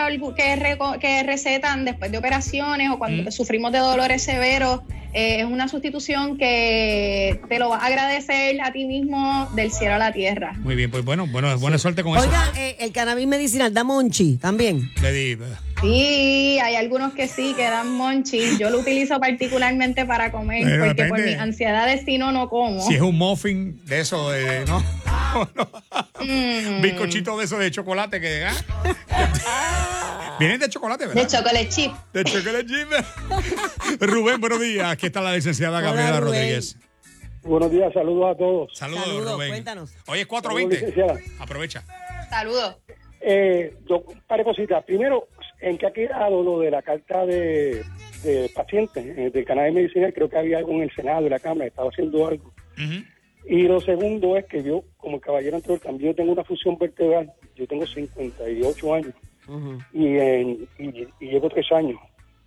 [1.00, 3.32] que, recetan después de operaciones o cuando Mm.
[3.32, 4.82] sufrimos de dolores severos.
[5.16, 9.94] eh, es una sustitución que te lo vas a agradecer a ti mismo del cielo
[9.94, 10.54] a la tierra.
[10.58, 12.26] Muy bien, pues bueno, bueno, buena suerte con eso.
[12.26, 14.90] Oiga, eh, el cannabis medicinal da monchi también.
[15.04, 15.38] Le di,
[15.82, 18.58] Sí, hay algunos que sí, que dan monchi.
[18.58, 21.32] Yo lo utilizo particularmente para comer, porque por depende.
[21.34, 22.82] mis ansiedades si no, no como.
[22.88, 24.82] si es un muffin de eso, de, ¿no?
[26.22, 28.46] Mm, Bizcochito de eso de chocolate que.
[28.46, 30.36] ¿ah?
[30.40, 31.22] Vienen de chocolate, ¿verdad?
[31.22, 31.92] de chocolate chip.
[32.14, 32.88] De chocolate chip.
[34.02, 34.92] Rubén, buenos días.
[34.92, 36.20] Aquí está la licenciada Gabriela.
[36.20, 36.78] Rodríguez.
[37.44, 38.72] Buenos días, saludos a todos.
[38.78, 39.50] Saludos, Saludos, Rubén.
[39.50, 39.94] cuéntanos.
[40.08, 40.70] Hoy es Saludos, 4.20.
[40.70, 41.20] licenciada.
[41.40, 41.84] Aprovecha.
[42.30, 42.78] Saludos.
[43.22, 44.84] Eh, yo, un par de cositas.
[44.86, 45.28] Primero,
[45.62, 47.84] ¿en qué ha quedado lo de la carta de,
[48.24, 50.14] de pacientes eh, del cannabis medicinal?
[50.14, 52.54] Creo que había algo en el Senado y la Cámara, estaba haciendo algo.
[52.78, 53.04] Ujú.
[53.46, 56.78] Y lo segundo es que yo, como el caballero anterior, también yo tengo una fusión
[56.78, 57.32] vertebral.
[57.56, 59.14] Yo tengo 58 años
[59.48, 59.78] Ujú.
[59.94, 62.00] y, en- y, y llevo tres años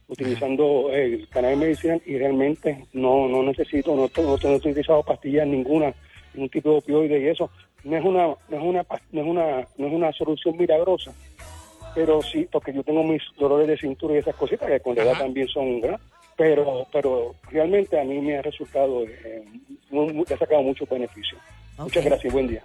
[0.09, 5.47] utilizando el cannabis medicinal y realmente no no necesito, no, no, no he utilizado pastillas
[5.49, 5.93] ninguna,
[6.33, 7.51] ningún tipo de opioide y eso.
[7.85, 11.13] No es una, no es una, no es una, no es una solución milagrosa,
[11.95, 15.03] pero sí, porque yo tengo mis dolores de cintura y esas cositas que con la
[15.03, 16.07] edad también son grandes.
[16.37, 19.43] Pero, pero realmente a mí me ha resultado, eh,
[19.91, 21.41] muy- muy- ha sacado muchos beneficios.
[21.79, 22.63] Muchas gracias, buen día.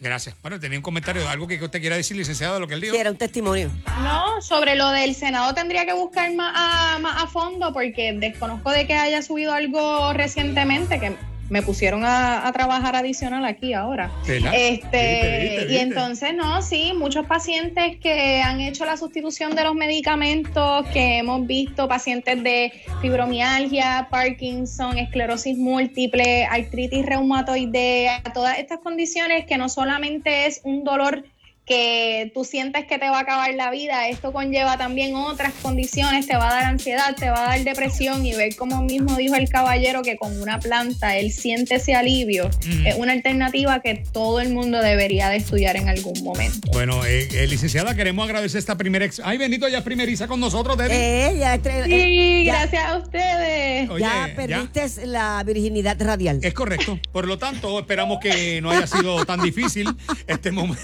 [0.00, 0.36] Gracias.
[0.42, 2.94] Bueno, tenía un comentario, algo que usted quiera decir, licenciado, de lo que él dijo.
[2.94, 3.68] Sí, era un testimonio.
[4.02, 8.70] No, sobre lo del Senado tendría que buscar más a, más a fondo porque desconozco
[8.70, 11.16] de que haya subido algo recientemente que
[11.50, 14.10] me pusieron a, a trabajar adicional aquí ahora.
[14.26, 19.64] Este, Viste, viste, y entonces, no, sí, muchos pacientes que han hecho la sustitución de
[19.64, 28.80] los medicamentos, que hemos visto pacientes de fibromialgia, Parkinson, esclerosis múltiple, artritis reumatoidea, todas estas
[28.80, 31.24] condiciones que no solamente es un dolor
[31.68, 36.26] que tú sientes que te va a acabar la vida, esto conlleva también otras condiciones,
[36.26, 39.34] te va a dar ansiedad, te va a dar depresión y ver como mismo dijo
[39.34, 42.86] el caballero que con una planta él siente ese alivio, Mm.
[42.86, 46.68] es una alternativa que todo el mundo debería de estudiar en algún momento.
[46.72, 49.04] Bueno, eh, eh, licenciada, queremos agradecer esta primera.
[49.04, 50.94] Ex Ay, bendito, ya es primeriza con nosotros, Debbie.
[50.96, 53.90] Eh, ya, estre- Sí, eh, ya- gracias a ustedes.
[53.90, 56.38] Oye, ya perdiste la virginidad radial.
[56.42, 56.98] Es correcto.
[57.12, 59.86] Por lo tanto, esperamos que no haya sido tan difícil
[60.26, 60.78] este momento.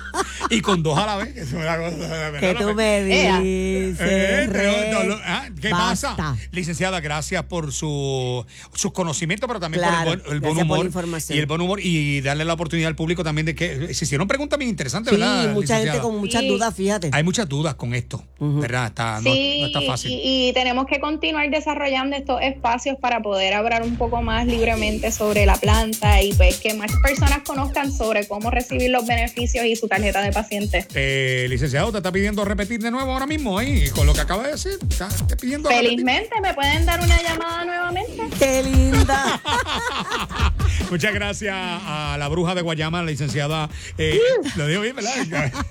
[0.50, 1.36] y con dos a la vez.
[1.36, 2.40] Eso me da cosa, ¿verdad?
[2.40, 3.40] que tú me Ea.
[3.40, 3.98] dices.
[4.00, 6.16] Eh, Re- no, no, ah, ¿Qué Basta.
[6.16, 6.36] pasa?
[6.52, 10.92] Licenciada, gracias por su, sus conocimientos, pero también Claro, por el buen, el buen gracias
[10.92, 11.22] por la humor.
[11.30, 14.28] Y el buen humor y darle la oportunidad al público también de que se hicieron
[14.28, 15.52] preguntas bien interesantes, Sí, ¿verdad?
[15.52, 16.48] mucha gente con muchas Sí.
[16.48, 17.10] dudas, fíjate.
[17.12, 18.86] Hay muchas dudas con esto, ¿verdad?
[18.88, 20.10] Está, no, Sí, no está fácil.
[20.12, 25.10] Y, y tenemos que continuar desarrollando estos espacios para poder hablar un poco más libremente
[25.10, 29.76] sobre la planta y pues que más personas conozcan sobre cómo recibir los beneficios y
[29.86, 30.86] su tarjeta de paciente.
[30.94, 34.42] Eh, licenciado, te está pidiendo repetir de nuevo ahora mismo ahí, con lo que acaba
[34.44, 34.78] de decir.
[34.88, 35.08] Está
[35.40, 35.90] pidiendo repetir.
[35.90, 38.22] Felizmente, ¿me pueden dar una llamada nuevamente?
[38.38, 39.40] ¡Qué linda!
[40.90, 43.68] Muchas gracias a la bruja de Guayama, la licenciada.
[43.98, 44.20] eh,
[44.56, 45.12] lo digo bien, ¿verdad?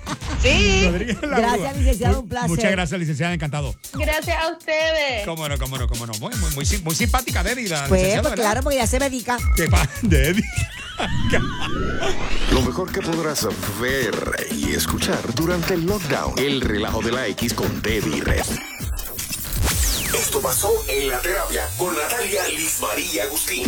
[0.42, 2.48] Sí, Rodríguez, Gracias, Mu- un placer.
[2.50, 3.74] Muchas gracias, licenciada, encantado.
[3.94, 5.24] gracias a ustedes.
[5.24, 6.12] Cómo no, cómo no, cómo no.
[6.14, 8.44] Muy, muy, muy, sim- muy simpática, Deddy, la Pues, licenciada, pues ¿verdad?
[8.44, 9.38] claro, porque ya se medica.
[9.56, 10.42] ¿Qué pasa, Deddy?
[12.52, 13.46] Lo mejor que podrás
[13.80, 14.14] ver
[14.52, 16.38] y escuchar durante el lockdown.
[16.38, 18.44] El relajo de la X con Teddy Red.
[20.14, 23.64] Esto pasó en la terapia con Natalia Liz María Agustín.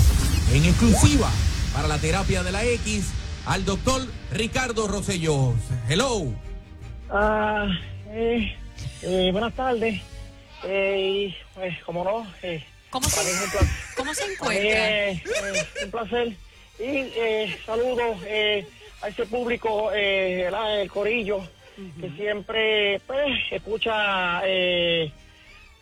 [0.53, 1.31] En exclusiva
[1.75, 3.07] para la terapia de la X
[3.47, 5.55] al doctor Ricardo Rosselló.
[5.89, 6.33] Hello.
[7.11, 7.67] Ah,
[8.11, 8.57] eh,
[9.03, 10.01] eh, buenas tardes.
[10.65, 13.21] Eh, y pues, como no, eh, ¿Cómo se.
[13.97, 15.11] ¿Cómo se encuentra?
[15.11, 15.23] eh,
[15.85, 16.37] un placer.
[16.79, 18.67] Y eh, saludos eh,
[19.03, 20.49] a ese público, eh,
[20.81, 21.41] el corillo,
[22.01, 25.11] que siempre pues, escucha eh,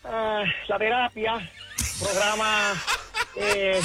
[0.05, 1.51] ah, la terapia,
[1.99, 2.75] programa
[3.37, 3.81] eh,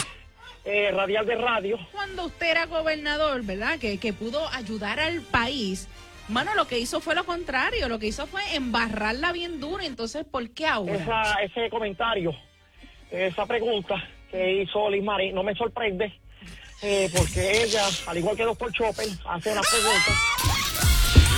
[0.66, 1.80] eh, radial de radio.
[1.92, 3.80] Cuando usted era gobernador, ¿verdad?
[3.80, 5.88] Que, que pudo ayudar al país.
[6.28, 9.84] Mano, lo que hizo fue lo contrario, lo que hizo fue embarrarla bien duro.
[9.84, 10.94] Entonces, ¿por qué ahora?
[10.94, 12.34] Esa, ese comentario,
[13.10, 13.96] esa pregunta
[14.30, 16.14] que hizo Liz Mari, no me sorprende,
[16.82, 20.12] eh, porque ella, al igual que doctor Chopper, hace una pregunta.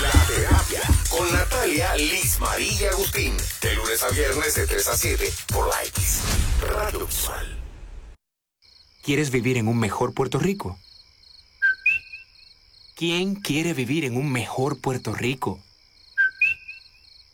[0.02, 3.36] La terapia con Natalia Liz María Agustín.
[3.62, 6.20] De lunes a viernes de 3 a 7 por la X.
[6.60, 7.58] Radio Visual.
[9.02, 10.78] ¿Quieres vivir en un mejor Puerto Rico?
[12.96, 15.63] ¿Quién quiere vivir en un mejor Puerto Rico?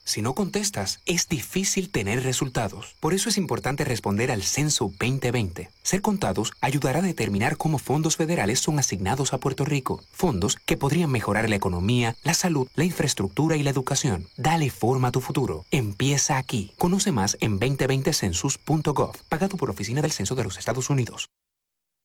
[0.04, 2.96] Si no contestas, es difícil tener resultados.
[3.00, 5.70] Por eso es importante responder al Censo 2020.
[5.82, 10.02] Ser contados ayudará a determinar cómo fondos federales son asignados a Puerto Rico.
[10.12, 14.26] Fondos que podrían mejorar la economía, la salud, la infraestructura y la educación.
[14.36, 15.64] Dale forma a tu futuro.
[15.70, 16.72] Empieza aquí.
[16.78, 21.28] Conoce más en 2020census.gov, pagado por Oficina del Censo de los Estados Unidos.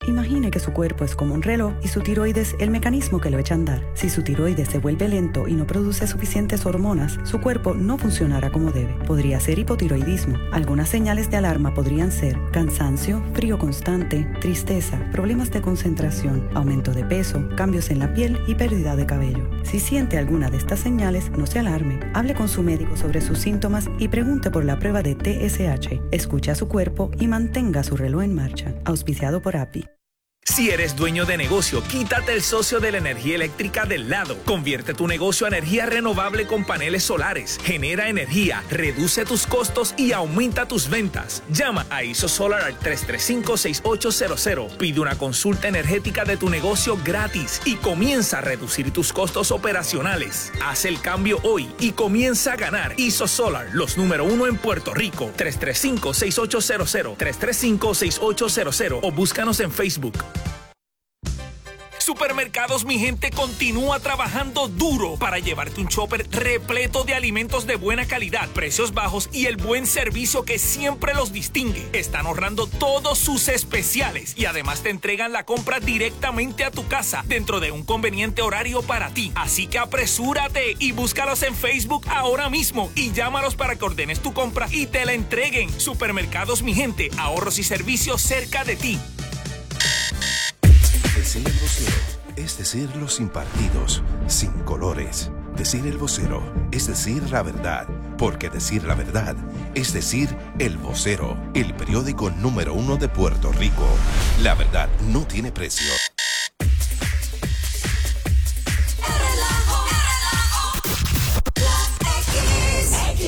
[0.08, 3.40] Imagine que su cuerpo es como un reloj y su tiroides el mecanismo que lo
[3.40, 3.82] echa a andar.
[3.96, 8.52] Si su tiroides se vuelve lento y no produce suficientes hormonas, su cuerpo no funcionará
[8.52, 8.94] como debe.
[9.08, 10.38] Podría ser hipotiroidismo.
[10.52, 17.04] Algunas señales de alarma podrían ser cansancio, frío constante, tristeza, problemas de concentración, aumento de
[17.04, 19.50] peso, cambios en la piel y pérdida de cabello.
[19.64, 22.00] Si siente alguna de estas señales, no se alarme.
[22.14, 26.00] Hable con su médico sobre sus síntomas y pregunte por la prueba de TSH.
[26.12, 28.76] Escuche a su cuerpo y mantenga su reloj en marcha.
[28.86, 29.85] Auspiciado por API.
[30.56, 34.38] Si eres dueño de negocio, quítate el socio de la energía eléctrica del lado.
[34.46, 37.60] Convierte tu negocio a energía renovable con paneles solares.
[37.62, 41.44] Genera energía, reduce tus costos y aumenta tus ventas.
[41.50, 44.78] Llama a IsoSolar al 335-6800.
[44.78, 50.54] Pide una consulta energética de tu negocio gratis y comienza a reducir tus costos operacionales.
[50.64, 52.94] Haz el cambio hoy y comienza a ganar.
[52.96, 55.34] IsoSolar, los número uno en Puerto Rico.
[55.38, 57.18] 335-6800.
[57.18, 60.14] 335-6800 o búscanos en Facebook.
[62.06, 68.06] Supermercados Mi Gente continúa trabajando duro para llevarte un chopper repleto de alimentos de buena
[68.06, 71.84] calidad, precios bajos y el buen servicio que siempre los distingue.
[71.94, 77.24] Están ahorrando todos sus especiales y además te entregan la compra directamente a tu casa
[77.26, 79.32] dentro de un conveniente horario para ti.
[79.34, 84.32] Así que apresúrate y búscalos en Facebook ahora mismo y llámalos para que ordenes tu
[84.32, 85.72] compra y te la entreguen.
[85.80, 89.00] Supermercados Mi Gente, ahorros y servicios cerca de ti.
[91.26, 91.96] Decir el vocero
[92.36, 95.32] es decir los impartidos, sin colores.
[95.58, 97.88] Decir el vocero es decir la verdad,
[98.20, 99.36] porque decir la verdad
[99.74, 103.88] es decir el vocero, el periódico número uno de Puerto Rico.
[104.44, 105.88] La verdad no tiene precio.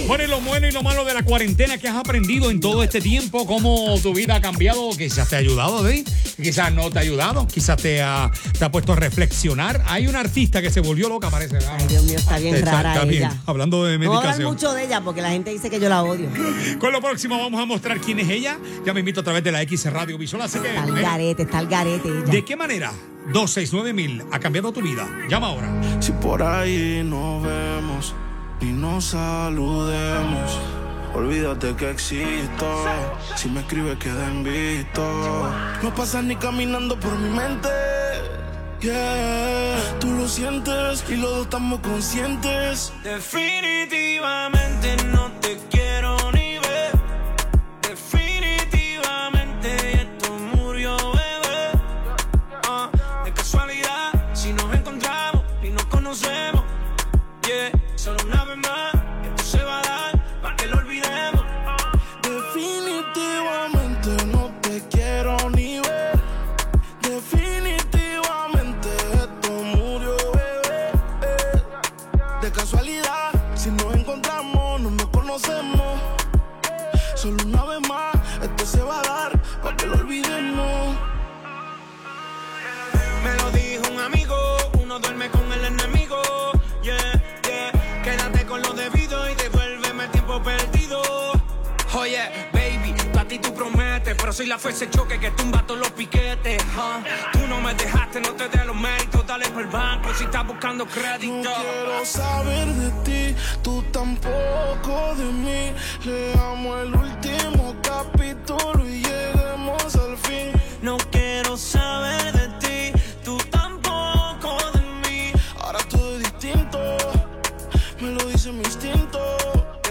[0.05, 2.83] Bueno, y lo bueno y lo malo de la cuarentena que has aprendido en todo
[2.83, 6.05] este tiempo, cómo tu vida ha cambiado, quizás te ha ayudado, ¿sí?
[6.41, 9.83] Quizás no te ha ayudado, quizás te ha, te ha puesto a reflexionar.
[9.87, 11.57] Hay una artista que se volvió loca, parece.
[11.69, 13.37] Ay, Dios mío, está bien Está- rara está bien, ella.
[13.45, 14.53] hablando de No voy a hablar medicación.
[14.53, 16.29] mucho de ella porque la gente dice que yo la odio.
[16.79, 18.57] Con lo próximo vamos a mostrar quién es ella.
[18.85, 20.69] Ya me invito a través de la X Radio Visual, así que...
[20.69, 22.21] Está el eh, garete, está el garete ella.
[22.31, 22.91] ¿De qué manera?
[23.33, 25.07] 269 mil ha cambiado tu vida.
[25.29, 25.69] Llama ahora.
[25.99, 28.15] Si por ahí nos vemos
[28.61, 30.59] y nos saludemos,
[31.17, 32.67] olvídate que existo.
[33.35, 34.43] Si me escribes, queda en.
[35.83, 37.69] No pasas ni caminando por mi mente.
[38.79, 42.93] Yeah, tú lo sientes y los dos estamos conscientes.
[43.03, 44.56] Definitivamente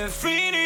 [0.07, 0.66] Every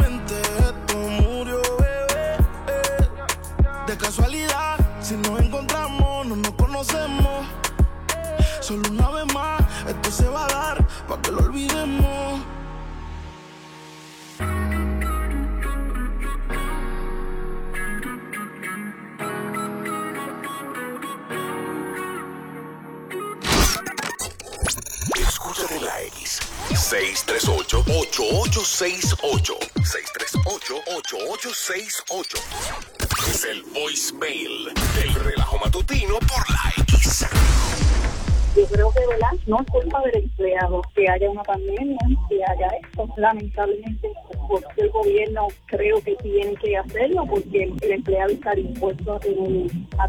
[27.41, 29.57] 638-8868.
[29.81, 32.37] 638-8868.
[33.29, 37.25] Es el voicemail del relajo matutino por la X.
[38.55, 39.31] Yo creo que, ¿verdad?
[39.47, 41.97] No es culpa del empleado que haya una pandemia,
[42.29, 43.07] que haya esto.
[43.17, 44.13] Lamentablemente,
[44.51, 49.19] porque el gobierno creo que tiene que hacerlo, porque el empleado está dispuesto a,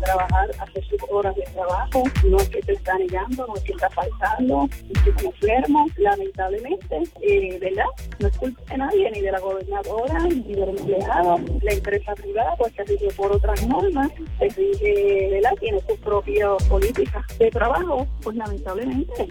[0.00, 2.02] trabajar, a hacer sus horas de trabajo.
[2.26, 5.86] No es que te está negando, no es que está faltando, es que está enfermo.
[5.96, 7.84] Lamentablemente, eh, ¿verdad?
[8.18, 11.38] No es culpa de nadie, ni de la gobernadora, ni del empleado.
[11.62, 15.52] La empresa privada, pues se rige por otras normas, se rige, ¿verdad?
[15.60, 18.06] Tiene sus propias políticas de trabajo.
[18.22, 19.28] Pues lamentablemente,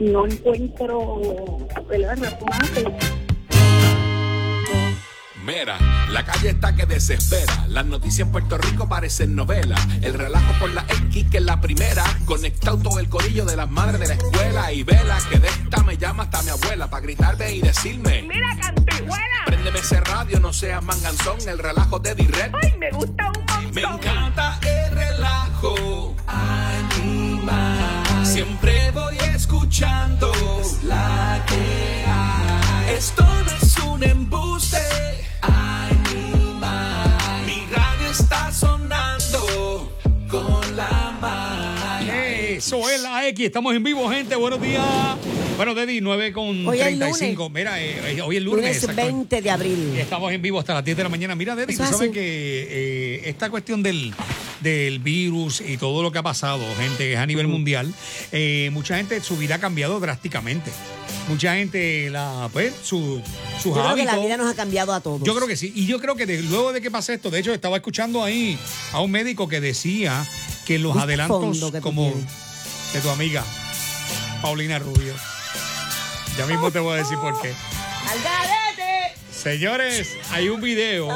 [0.00, 1.20] no encuentro,
[1.86, 2.16] ¿verdad?
[2.18, 3.23] Razonable.
[6.08, 7.66] La calle está que desespera.
[7.68, 9.76] Las noticias en Puerto Rico parecen novela.
[10.00, 12.02] El relajo por la X que es la primera.
[12.24, 14.72] Conectado todo el corillo de las madres de la escuela.
[14.72, 18.56] Y vela que de esta me llama hasta mi abuela para gritarme y decirme: Mira,
[18.58, 19.44] cantijuela.
[19.44, 21.36] Préndeme ese radio, no seas manganzón.
[21.46, 22.54] El relajo de Direct.
[22.62, 23.74] Ay, me gusta un montón.
[23.74, 26.16] Me encanta el relajo.
[26.26, 28.02] Anima.
[28.24, 30.32] Siempre voy escuchando
[30.84, 32.94] la que hay.
[32.96, 34.43] Esto no es un embuste.
[42.72, 43.46] La X.
[43.46, 44.34] Estamos en vivo, gente.
[44.36, 44.82] Buenos días.
[45.56, 47.42] Bueno, Deddy, 9 con Hoy es 35.
[47.44, 47.54] lunes.
[47.54, 48.60] Mira, eh, eh, hoy es lunes.
[48.62, 49.02] Lunes exacto.
[49.02, 49.96] 20 de abril.
[49.98, 51.34] Estamos en vivo hasta las 10 de la mañana.
[51.34, 52.10] Mira, Deddy, tú es sabes así.
[52.10, 54.12] que eh, esta cuestión del,
[54.60, 57.92] del virus y todo lo que ha pasado, gente, es a nivel mundial,
[58.32, 60.70] eh, mucha gente su vida ha cambiado drásticamente.
[61.28, 63.20] Mucha gente, la, pues, su,
[63.62, 64.16] sus Yo creo que hábitos.
[64.16, 65.22] la vida nos ha cambiado a todos.
[65.22, 65.72] Yo creo que sí.
[65.74, 68.58] Y yo creo que de- luego de que pase esto, de hecho, estaba escuchando ahí
[68.92, 70.26] a un médico que decía
[70.66, 72.43] que los ¿Viste adelantos como tienes?
[72.94, 73.44] De tu amiga
[74.40, 75.14] Paulina Rubio.
[76.38, 77.52] Ya mismo te voy a decir por qué.
[79.44, 81.08] Señores, hay un video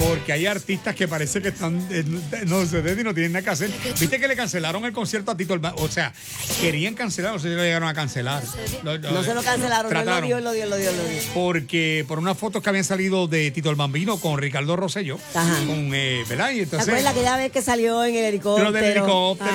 [0.00, 2.02] porque hay artistas que parece que están, eh,
[2.46, 3.70] no sé, Deddy, no tienen nada que hacer.
[3.98, 6.12] Viste que le cancelaron el concierto a Tito Alba- O sea,
[6.60, 8.42] querían cancelar, no sé si lo llegaron a cancelar.
[8.82, 10.26] No se lo cancelaron, no lo Trataron.
[10.26, 11.20] dio, lo dio, lo dio, lo dio.
[11.32, 15.58] Porque por unas fotos que habían salido de Tito el Bambino con Ricardo Rosselló, Ajá.
[15.64, 16.50] con, eh, ¿verdad?
[16.50, 18.72] Y ¿Te entonces, acuerdas aquella vez que salió en el helicóptero?
[18.72, 19.50] del helicóptero.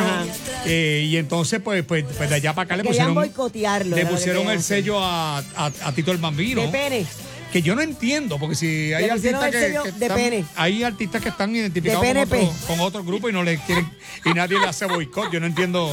[0.65, 3.93] Eh, y entonces, pues, pues, pues de allá para acá le Querían pusieron, boicotearlo.
[3.95, 6.61] le pusieron querían el sello a, a- a Tito el Bambino.
[6.61, 7.05] De pene.
[7.53, 10.45] Que yo no entiendo, porque si hay artistas que, sello que de están, pene.
[10.55, 13.89] hay artistas que están identificados De con otro, con otro grupo y no le quieren
[14.25, 15.31] y nadie le hace boicot.
[15.31, 15.89] Yo no entiendo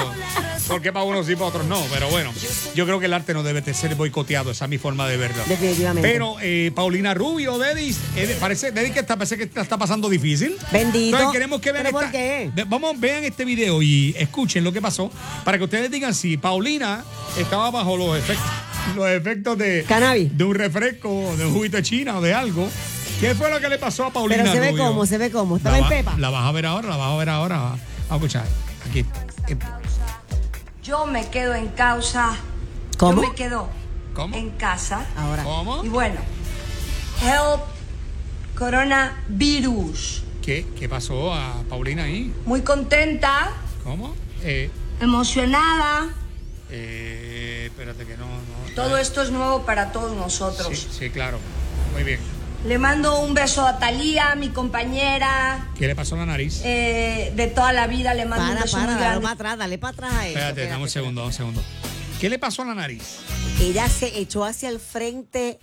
[0.66, 1.80] por qué para unos sí, para otros no.
[1.92, 2.32] Pero bueno,
[2.74, 4.50] yo creo que el arte no debe de ser boicoteado.
[4.50, 5.42] Esa es mi forma de verlo.
[5.46, 6.08] Definitivamente.
[6.10, 10.08] Pero eh, Paulina Rubio, Deddy, eh, parece Deddy que está, parece que está, está pasando
[10.08, 10.56] difícil.
[10.72, 11.16] Bendito.
[11.18, 12.50] Entonces queremos que vean ¿Pero por esta- qué?
[12.54, 15.10] Ve- Vamos, vean este video y escuchen lo que pasó
[15.44, 17.04] para que ustedes digan si Paulina
[17.38, 18.46] estaba bajo los efectos,
[18.94, 20.36] los efectos de Cannabis.
[20.36, 22.68] de un refresco, de un juguito de China o de algo.
[23.20, 24.84] ¿Qué fue lo que le pasó a Paulina Pero se ve Rubio?
[24.86, 25.54] cómo, se ve cómo.
[25.56, 26.14] La, Estaba en va- Pepa.
[26.18, 27.56] la vas a ver ahora, la vas a ver ahora.
[27.58, 27.78] Vamos
[28.10, 28.44] a escuchar.
[28.88, 29.04] Aquí.
[30.82, 32.36] Yo me quedo en causa.
[32.98, 33.22] ¿Cómo?
[33.22, 33.68] Yo me quedo
[34.32, 35.06] en casa.
[35.16, 35.42] Ahora.
[35.44, 35.84] ¿Cómo?
[35.84, 36.16] Y bueno,
[37.22, 37.60] help
[38.58, 40.24] coronavirus.
[40.42, 42.32] ¿Qué, ¿Qué pasó a Paulina ahí?
[42.46, 43.50] Muy contenta,
[43.84, 44.14] ¿Cómo?
[44.42, 44.70] Eh,
[45.00, 46.08] emocionada.
[46.70, 48.74] Eh, espérate que no, no.
[48.74, 50.68] Todo esto es nuevo para todos nosotros.
[50.78, 51.38] Sí, sí, claro.
[51.92, 52.20] Muy bien.
[52.66, 56.60] Le mando un beso a Talía, mi compañera ¿Qué le pasó a la nariz?
[56.62, 58.12] eh, de toda la vida.
[58.14, 59.22] Le mando un beso para, muy dale grande.
[59.22, 60.38] para atrás, dale para atrás a eso.
[60.38, 61.62] Espérate, dame un segundo, un segundo.
[62.20, 63.16] ¿Qué le pasó a la nariz?
[63.60, 65.58] Ella se echó hacia el frente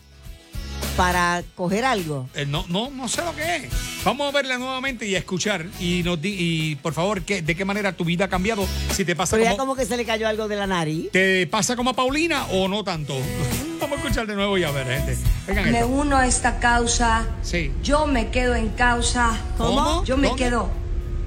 [0.98, 2.28] para coger algo.
[2.34, 3.64] Eh, no, no, no sé lo que es.
[4.04, 5.66] Vamos a verla nuevamente y a escuchar.
[5.80, 8.66] Y, nos di- y por favor, ¿qué, ¿de qué manera tu vida ha cambiado?
[8.92, 11.12] Si te pasa Pero ya como, que se le cayó algo de la nariz.
[11.12, 13.14] ¿Te pasa como a Paulina o no tanto?
[13.80, 15.18] Vamos a escuchar de nuevo y a ver, gente.
[15.46, 15.88] Vengan Me esto.
[15.88, 17.28] uno a esta causa.
[17.44, 17.72] Sí.
[17.84, 19.38] Yo me quedo en causa.
[19.58, 20.04] ¿Cómo?
[20.04, 20.44] Yo me ¿Dónde?
[20.44, 20.72] quedo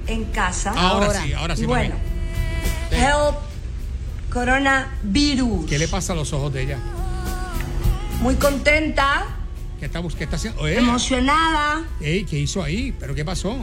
[0.07, 0.71] en casa.
[0.75, 1.87] Ahora sí, ahora sí, Y mami.
[1.87, 1.95] bueno,
[2.91, 3.37] help
[4.33, 5.65] coronavirus.
[5.67, 6.77] ¿Qué le pasa a los ojos de ella?
[8.21, 9.25] Muy contenta,
[9.81, 10.67] ¿Qué está, qué está haciendo?
[10.67, 11.81] Emocionada.
[12.01, 12.93] ey, ¿qué hizo ahí?
[12.99, 13.57] ¿Pero qué pasó?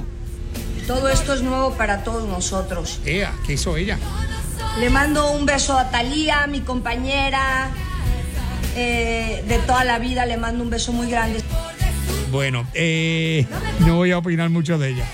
[0.89, 2.99] Todo esto es nuevo para todos nosotros.
[3.05, 3.97] Ea, ¿qué hizo ella?
[4.81, 7.69] Le mando un beso a Talía, mi compañera
[8.75, 10.27] eh, de toda la vida.
[10.27, 11.41] Le mando un beso muy grande.
[12.33, 13.47] Bueno, eh,
[13.87, 15.05] no voy a opinar mucho de ella.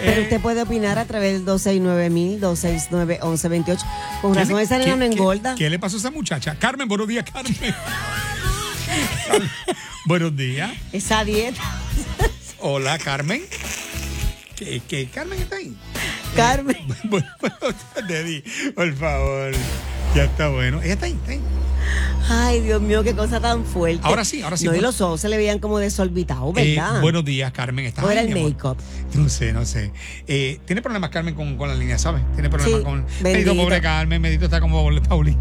[0.00, 3.86] Pero Eh, usted puede opinar a través del 269 269 1128
[4.20, 5.54] Con ¿qué razón esa nena no engorda.
[5.54, 6.56] ¿Qué le pasó a esa muchacha?
[6.58, 7.54] Carmen, buenos días, Carmen.
[10.06, 10.72] buenos días.
[10.92, 11.60] Esa dieta.
[12.58, 13.42] Hola, Carmen.
[14.56, 15.06] ¿Qué, qué?
[15.06, 15.74] Carmen está ahí?
[16.36, 16.76] Carmen.
[17.04, 17.26] Bueno,
[18.08, 18.42] Deddy,
[18.74, 19.52] por favor.
[20.14, 20.80] Ya está bueno.
[20.82, 21.40] Ella está ahí, está ahí.
[22.28, 24.00] Ay, Dios mío, qué cosa tan fuerte.
[24.04, 27.00] Ahora sí, ahora sí, No, y los ojos se le veían como desorbitados, Eh, ¿verdad?
[27.00, 27.84] buenos días, Carmen.
[27.86, 28.76] ¿Estás ¿O era el make-up?
[29.14, 29.92] No sé, no sé.
[30.28, 32.22] Eh, Tiene problemas, Carmen, con, con la línea, ¿sabes?
[32.34, 33.04] Tiene problemas Sí, con.
[33.22, 34.22] Medito, pobre Carmen.
[34.22, 35.36] Medito está como Pauli.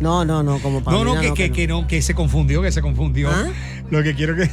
[0.00, 1.54] No, no, no, como No, Paulina, no, que, que, no.
[1.54, 3.30] que no, que se confundió, que se confundió.
[3.30, 3.46] ¿Ah?
[3.92, 4.48] Lo que quiero que.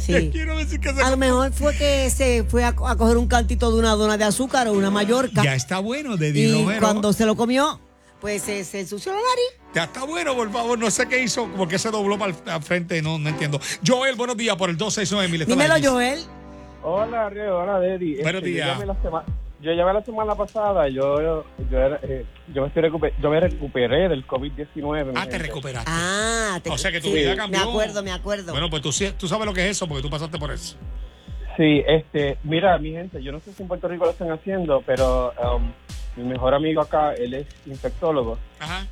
[0.00, 0.28] Sí.
[0.32, 3.28] quiero decir que se A lo mejor fue que se fue a, a coger un
[3.28, 5.44] cantito de una dona de azúcar o una mallorca.
[5.44, 6.80] Ya está bueno, Deddy y Romero.
[6.80, 7.80] cuando se lo comió,
[8.20, 9.60] pues se, se ensució la nariz.
[9.72, 10.76] Ya está bueno, por favor.
[10.80, 13.60] No sé qué hizo, porque se dobló para el frente, no, no entiendo.
[13.86, 15.46] Joel, buenos días por el 269 mil.
[15.46, 16.18] Dímelo, Joel.
[16.82, 18.16] Hola, Río, hola, Deddy.
[18.22, 18.66] Buenos Este, días.
[18.66, 19.24] Yo llamé, la sema-
[19.62, 23.30] yo llamé la semana pasada, yo, yo, yo, era, eh, yo me, estoy recuper- yo
[23.30, 25.12] me recuperé del COVID-19.
[25.14, 25.90] Ah, te recuperaste.
[25.92, 27.60] Ah, te, O sea que tu sí, vida Me cambió.
[27.60, 28.52] acuerdo, me acuerdo.
[28.52, 30.76] Bueno, pues tú, sí- tú sabes lo que es eso, porque tú pasaste por eso.
[31.56, 34.82] Sí, este, mira, mi gente, yo no sé si en Puerto Rico lo están haciendo,
[34.86, 35.70] pero um,
[36.16, 38.38] mi mejor amigo acá, él es infectólogo.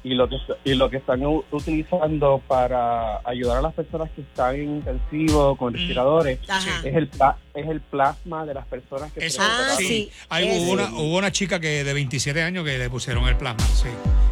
[0.02, 4.54] Y lo que y lo que están utilizando para ayudar a las personas que están
[4.54, 6.80] en intensivo con respiradores Ajá.
[6.86, 9.76] es el pla- es el plasma de las personas que Eso, recuperaron.
[9.78, 10.10] sí.
[10.30, 13.64] Hay, hubo, una, hubo una chica que de 27 años que le pusieron el plasma,
[13.66, 13.88] sí.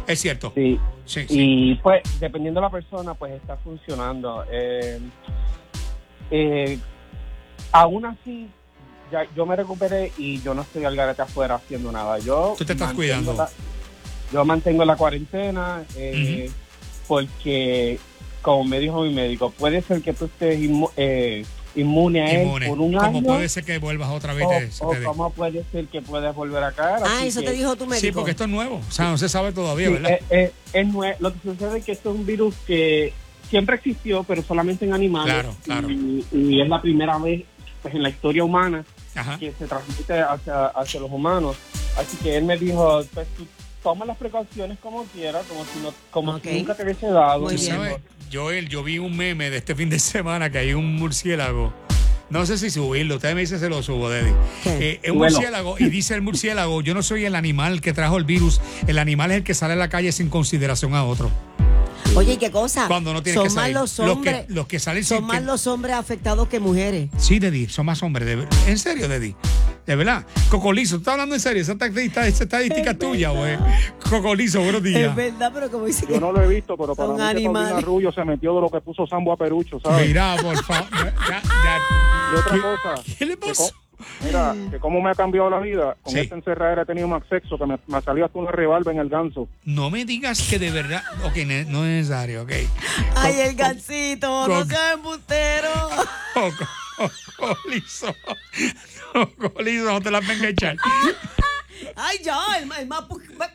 [0.07, 0.51] Es cierto.
[0.55, 0.79] Sí.
[1.05, 4.43] Sí, Y pues, dependiendo de la persona, pues está funcionando.
[4.51, 4.99] Eh,
[6.31, 6.79] eh,
[7.71, 8.47] aún así,
[9.11, 12.19] ya, yo me recuperé y yo no estoy al garete afuera haciendo nada.
[12.19, 13.33] Yo Tú te estás mantengo cuidando.
[13.33, 13.49] la-
[14.33, 16.49] yo mantengo la cuarentena eh,
[17.07, 17.99] porque,
[18.41, 21.45] como me dijo mi médico, puede ser que tú estés inmu- eh,
[21.75, 22.67] inmune a él Inmune.
[22.67, 23.23] por un Como año.
[23.23, 24.45] puede ser que vuelvas otra vez.
[24.81, 26.99] o, te- o cómo puede ser que puedas volver a caer.
[27.05, 28.05] Ah, eso que- te dijo tu médico.
[28.05, 28.81] Sí, porque esto es nuevo.
[28.87, 30.11] O sea, no se sabe todavía, Sí, ¿verdad?
[30.11, 33.13] eh, eh, es nue- lo que sucede es que esto es un virus que
[33.49, 35.33] siempre existió, pero solamente en animales.
[35.33, 35.89] Claro, claro.
[35.89, 37.43] Y, y es la primera vez
[37.81, 38.83] pues, en la historia humana
[39.17, 39.37] Ajá.
[39.39, 41.57] que se transmite hacia, hacia los humanos.
[41.97, 43.45] Así que él me dijo, pues tú
[43.83, 47.47] toma las precauciones como quieras, como si, no, como si nunca te hubiese dado.
[47.47, 47.97] Tú sabes,
[48.31, 51.73] Joel, yo vi un meme de este fin de semana que hay un murciélago.
[52.29, 54.33] No sé si subirlo, usted me dice se lo subo, Deddy.
[54.65, 55.31] Eh, es un Súbelo.
[55.35, 58.99] murciélago y dice el murciélago, yo no soy el animal que trajo el virus, el
[58.99, 61.31] animal es el que sale a la calle sin consideración a otro.
[62.17, 62.87] Oye, ¿y qué cosa?
[62.87, 63.75] Cuando no tienes son que más salir.
[63.75, 64.45] los Los que- hombres.
[64.49, 67.09] los que salen Son más que- los hombres afectados que mujeres.
[67.17, 68.25] Sí, Deddy, son más hombres.
[68.27, 69.35] de en serio, Deddy.
[69.85, 70.25] De verdad.
[70.49, 71.61] Cocolizo, ¿tú estás hablando en serio?
[71.61, 73.55] ¿Esa estadística, esa estadística es tuya, güey?
[74.09, 75.09] Cocolizo, buenos días.
[75.11, 77.83] Es verdad, pero como dice Yo no lo he visto, pero para mí que animales.
[77.85, 80.07] Rubio se metió de lo que puso Sambo a Perucho, ¿sabes?
[80.07, 80.89] Mira, por favor.
[81.29, 81.79] Ya, ya.
[82.33, 83.03] Y otra cosa.
[83.17, 83.71] ¿Qué le pasó?
[84.23, 85.95] Mira, que cómo me ha cambiado la vida.
[86.03, 86.19] Con Sí.
[86.19, 89.09] esta encerradera he tenido más sexo que me, me salió hasta una revalva en el
[89.09, 89.47] ganso.
[89.65, 91.03] No me digas que de verdad.
[91.23, 92.51] Ok, ne- no es necesario, ok.
[93.15, 95.69] Ay, el gancito, no seas embustero.
[97.37, 98.15] Cocolizo.
[99.37, 100.75] Cocolizo, no te la venga a echar.
[101.95, 103.03] Ay, ya, el, más- el más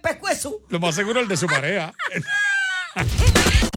[0.03, 0.61] pescuezo.
[0.69, 1.93] Lo más seguro es el de su pareja.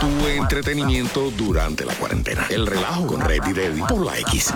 [0.00, 2.46] Tu entretenimiento durante la cuarentena.
[2.50, 4.52] El relajo con Red y Deddy por la X.